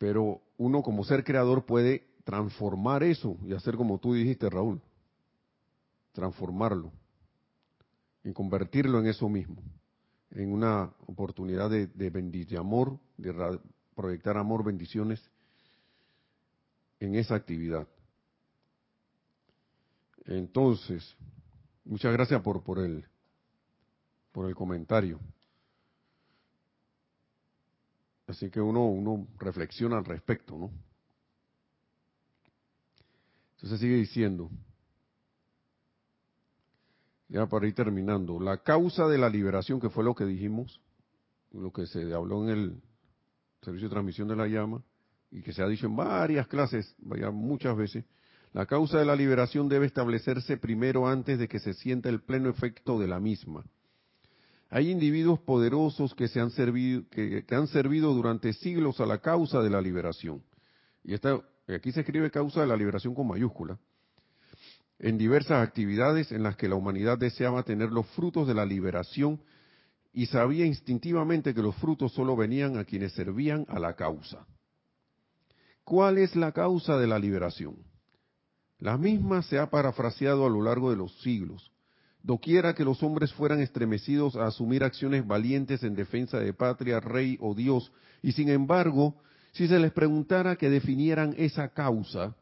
[0.00, 4.80] pero uno como ser creador puede transformar eso y hacer como tú dijiste, Raúl,
[6.12, 6.90] transformarlo
[8.24, 9.62] y convertirlo en eso mismo,
[10.30, 13.60] en una oportunidad de, de, de amor, de
[13.94, 15.20] proyectar amor, bendiciones
[16.98, 17.86] en esa actividad.
[20.24, 21.14] Entonces,
[21.84, 23.04] muchas gracias por, por, el,
[24.32, 25.20] por el comentario.
[28.30, 30.70] Así que uno, reflexiona al respecto, ¿no?
[33.56, 34.48] Entonces sigue diciendo,
[37.28, 40.80] ya para ir terminando, la causa de la liberación, que fue lo que dijimos,
[41.50, 42.82] lo que se habló en el
[43.62, 44.80] servicio de transmisión de la llama,
[45.32, 48.04] y que se ha dicho en varias clases, vaya muchas veces,
[48.52, 52.48] la causa de la liberación debe establecerse primero antes de que se sienta el pleno
[52.48, 53.64] efecto de la misma.
[54.70, 59.60] Hay individuos poderosos que, se han servido, que, han servido durante siglos a la causa
[59.60, 60.44] de la liberación.
[61.02, 63.78] Y aquí se escribe causa de la liberación con mayúscula.
[65.00, 69.40] En diversas actividades en las que la humanidad deseaba tener los frutos de la liberación
[70.12, 74.46] y sabía instintivamente que los frutos solo venían a quienes servían a la causa.
[75.82, 77.76] ¿Cuál es la causa de la liberación?
[78.78, 81.69] La misma se ha parafraseado a lo largo de los siglos
[82.22, 87.38] doquiera que los hombres fueran estremecidos a asumir acciones valientes en defensa de patria, rey
[87.40, 87.92] o Dios,
[88.22, 89.14] y sin embargo,
[89.52, 92.36] si se les preguntara que definieran esa causa,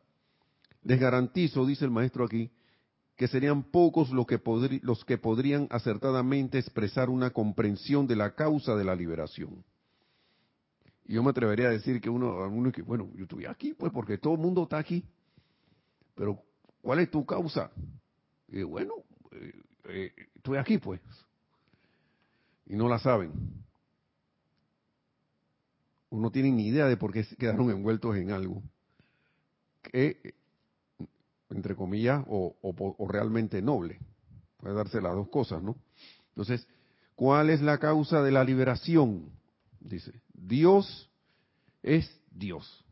[0.82, 2.50] les garantizo, dice el maestro aquí,
[3.16, 4.40] que serían pocos los que,
[4.82, 9.64] los que podrían acertadamente expresar una comprensión de la causa de la liberación.
[11.04, 14.18] Y yo me atrevería a decir que uno, que, bueno, yo estoy aquí, pues porque
[14.18, 15.04] todo el mundo está aquí,
[16.14, 16.40] pero
[16.80, 17.72] ¿cuál es tu causa?
[18.46, 18.94] Y bueno,
[19.32, 19.52] eh,
[19.88, 21.00] eh, estoy aquí pues.
[22.66, 23.32] Y no la saben.
[26.10, 28.62] Uno tiene ni idea de por qué quedaron envueltos en algo
[29.82, 30.34] que,
[31.50, 33.98] entre comillas, o, o realmente noble.
[34.58, 35.76] Puede darse las dos cosas, ¿no?
[36.30, 36.66] Entonces,
[37.14, 39.30] ¿cuál es la causa de la liberación?
[39.80, 41.10] Dice, Dios
[41.82, 42.84] es Dios.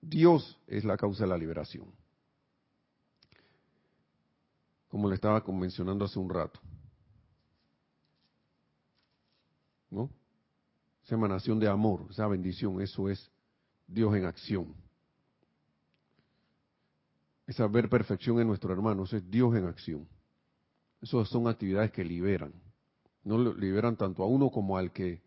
[0.00, 2.01] Dios es la causa de la liberación
[4.92, 6.60] como le estaba mencionando hace un rato.
[9.88, 10.10] ¿No?
[11.02, 13.30] Esa emanación de amor, esa bendición, eso es
[13.86, 14.74] Dios en acción.
[17.46, 20.06] Esa ver perfección en nuestro hermano, eso es Dios en acción.
[21.00, 22.52] Esas son actividades que liberan.
[23.24, 25.22] No liberan tanto a uno como al que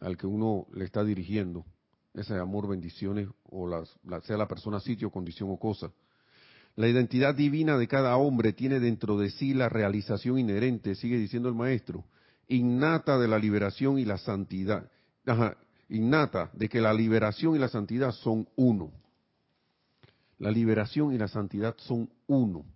[0.00, 1.66] al que uno le está dirigiendo.
[2.14, 3.94] Ese amor, bendiciones, o las,
[4.24, 5.92] sea la persona, sitio, condición o cosa.
[6.76, 11.48] La identidad divina de cada hombre tiene dentro de sí la realización inherente, sigue diciendo
[11.48, 12.04] el maestro,
[12.48, 14.90] innata de la liberación y la santidad.
[15.88, 18.92] innata de que la liberación y la santidad son uno.
[20.38, 22.66] La liberación y la santidad son uno.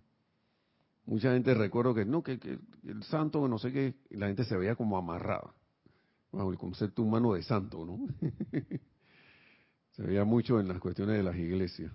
[1.05, 2.39] Mucha gente recuerdo que no, que,
[2.83, 5.53] el santo, no sé qué, la gente se veía como amarrada.
[6.31, 8.07] Bajo el concepto humano de santo, ¿no?
[9.91, 11.91] se veía mucho en las cuestiones de las iglesias.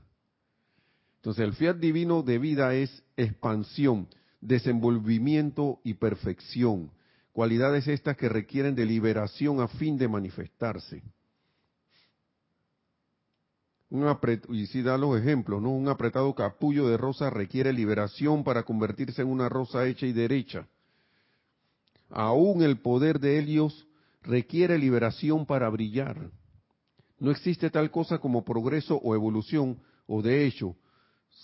[1.27, 4.07] Entonces el fiat divino de vida es expansión,
[4.41, 6.93] desenvolvimiento y perfección,
[7.33, 11.03] cualidades estas que requieren de liberación a fin de manifestarse.
[13.91, 14.07] Un
[14.51, 15.71] y si da los ejemplos, ¿no?
[15.71, 20.69] Un apretado capullo de rosa requiere liberación para convertirse en una rosa hecha y derecha.
[22.09, 23.89] Aún el poder de Helios
[24.23, 26.31] requiere liberación para brillar.
[27.19, 30.77] No existe tal cosa como progreso o evolución, o de hecho,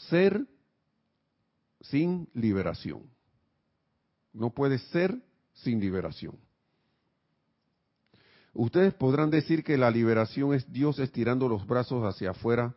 [0.08, 0.46] ser
[1.80, 3.02] sin liberación.
[4.32, 5.20] No puede ser
[5.54, 6.38] sin liberación.
[8.54, 12.74] Ustedes podrán decir que la liberación es Dios estirando los brazos hacia afuera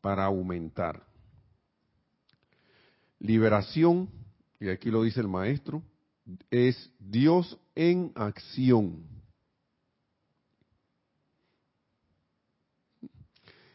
[0.00, 1.02] para aumentar.
[3.18, 4.10] Liberación,
[4.60, 5.82] y aquí lo dice el maestro,
[6.50, 9.11] es Dios en acción.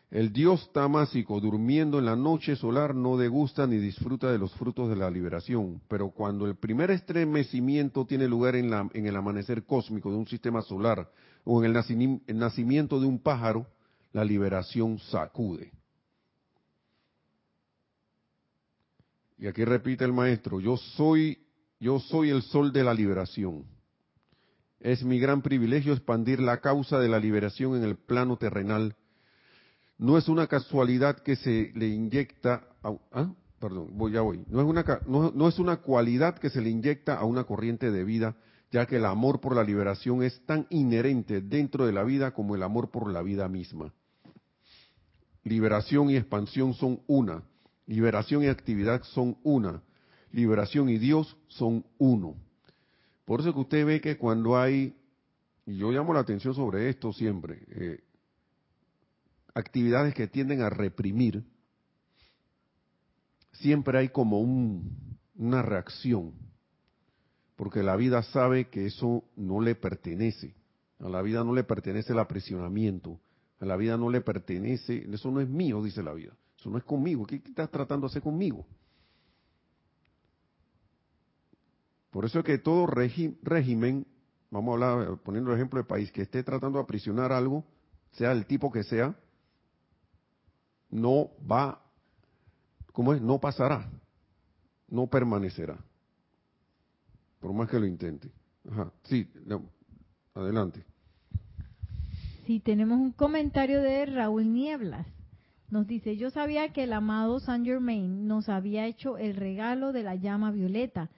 [0.09, 4.89] El dios tamásico, durmiendo en la noche solar, no degusta ni disfruta de los frutos
[4.89, 10.17] de la liberación, pero cuando el primer estremecimiento tiene lugar en, el amanecer cósmico de
[10.17, 11.11] un sistema solar
[11.43, 11.75] o en
[12.27, 13.67] el nacimiento de un pájaro,
[14.13, 15.71] la liberación sacude.
[19.37, 21.37] y aquí repite el maestro, yo soy,
[21.79, 23.65] yo soy el sol de la liberación.
[24.79, 28.95] Es mi gran privilegio expandir la causa de la liberación en el plano terrenal.
[29.97, 33.33] No es una casualidad que se le inyecta a, ¿ah?
[33.59, 34.11] perdón, voy.
[34.47, 37.91] No es, una, no, no es una cualidad que se le inyecta a una corriente
[37.91, 38.35] de vida,
[38.71, 42.55] ya que el amor por la liberación es tan inherente dentro de la vida como
[42.55, 43.93] el amor por la vida misma.
[45.43, 47.43] Liberación y expansión son una.
[47.85, 49.81] Liberación y actividad son una.
[50.31, 52.35] Liberación y Dios son uno.
[53.25, 54.95] Por eso que usted ve que cuando hay,
[55.65, 57.99] y yo llamo la atención sobre esto siempre, eh,
[59.57, 61.43] actividades que tienden a reprimir,
[63.53, 66.33] siempre hay como un, una reacción,
[67.55, 70.55] porque la vida sabe que eso no le pertenece,
[70.99, 73.19] a la vida no le pertenece el aprisionamiento,
[73.59, 76.77] a la vida no le pertenece, eso no es mío, dice la vida, eso no
[76.77, 78.63] es conmigo, ¿qué estás tratando de hacer conmigo?
[82.11, 84.05] Por eso es que todo régimen,
[84.51, 87.65] vamos a hablar, poniendo el ejemplo de país, que esté tratando de aprisionar algo,
[88.11, 89.15] sea el tipo que sea,
[90.89, 91.81] no va,
[92.93, 93.21] ¿cómo es?
[93.21, 93.89] No pasará,
[94.88, 95.77] no permanecerá,
[97.39, 98.31] por más que lo intente.
[98.69, 99.27] Ajá, sí,
[100.33, 100.83] adelante.
[102.45, 105.05] Sí, tenemos un comentario de Raúl Nieblas.
[105.69, 110.03] Nos dice, yo sabía que el amado Saint Germain nos había hecho el regalo de
[110.03, 111.09] la llama violeta,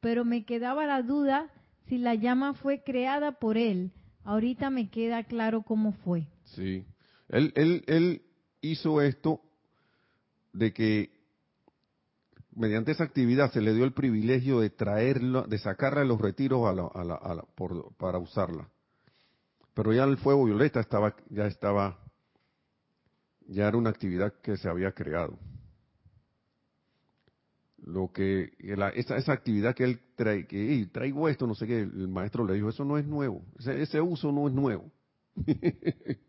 [0.00, 1.50] pero me quedaba la duda
[1.88, 3.90] si la llama fue creada por él.
[4.22, 6.28] Ahorita me queda claro cómo fue.
[6.44, 6.84] Sí,
[7.28, 8.22] él, él, él
[8.60, 9.40] hizo esto
[10.52, 11.10] de que
[12.54, 16.66] mediante esa actividad se le dio el privilegio de traerla, de sacarla de los retiros
[16.66, 17.44] a la, a la,
[17.96, 18.68] para usarla.
[19.74, 21.98] Pero ya el fuego violeta estaba, ya estaba,
[23.46, 25.38] ya era una actividad que se había creado
[27.88, 32.08] lo que esa, esa, actividad que él trae, que traigo esto, no sé qué, el
[32.08, 34.90] maestro le dijo, eso no es nuevo, ese, ese uso no es nuevo.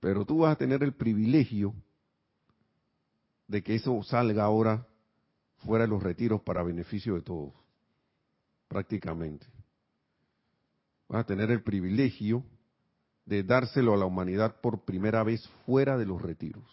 [0.00, 1.74] Pero tú vas a tener el privilegio
[3.46, 4.86] de que eso salga ahora
[5.58, 7.52] fuera de los retiros para beneficio de todos,
[8.68, 9.46] prácticamente.
[11.08, 12.44] Vas a tener el privilegio
[13.26, 16.64] de dárselo a la humanidad por primera vez fuera de los retiros.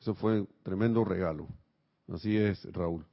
[0.00, 1.48] Eso fue un tremendo regalo.
[2.08, 3.06] Así es, Raúl.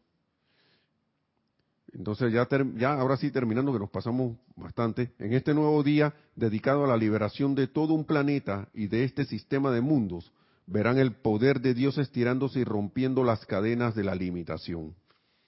[1.94, 6.84] Entonces ya, ya ahora sí terminando que nos pasamos bastante, en este nuevo día dedicado
[6.84, 10.32] a la liberación de todo un planeta y de este sistema de mundos,
[10.66, 14.96] verán el poder de Dios estirándose y rompiendo las cadenas de la limitación.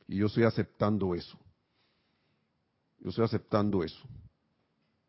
[0.07, 1.39] Y yo estoy aceptando eso.
[2.99, 4.07] Yo estoy aceptando eso.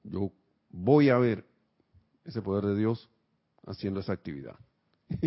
[0.05, 0.33] Yo
[0.71, 1.45] voy a ver
[2.25, 3.11] ese poder de Dios
[3.67, 4.57] haciendo esa actividad.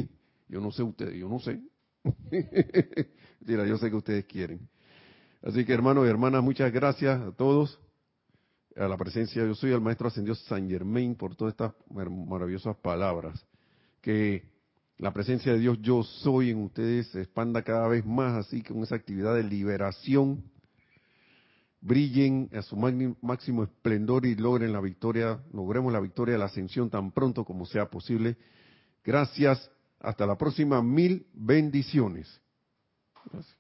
[0.48, 1.62] yo no sé ustedes, yo no sé.
[3.42, 4.68] Mira, yo sé que ustedes quieren.
[5.42, 7.80] Así que hermanos y hermanas, muchas gracias a todos,
[8.76, 13.46] a la presencia, yo soy el Maestro Ascendido San Germain por todas estas maravillosas palabras.
[14.02, 14.50] Que
[14.98, 18.74] la presencia de Dios yo soy en ustedes se expanda cada vez más, así que
[18.74, 20.44] con esa actividad de liberación
[21.82, 22.76] brillen a su
[23.22, 27.66] máximo esplendor y logren la victoria, logremos la victoria de la ascensión tan pronto como
[27.66, 28.36] sea posible.
[29.06, 29.72] Gracias
[30.02, 32.42] hasta la próxima, mil bendiciones.
[33.32, 33.59] Gracias.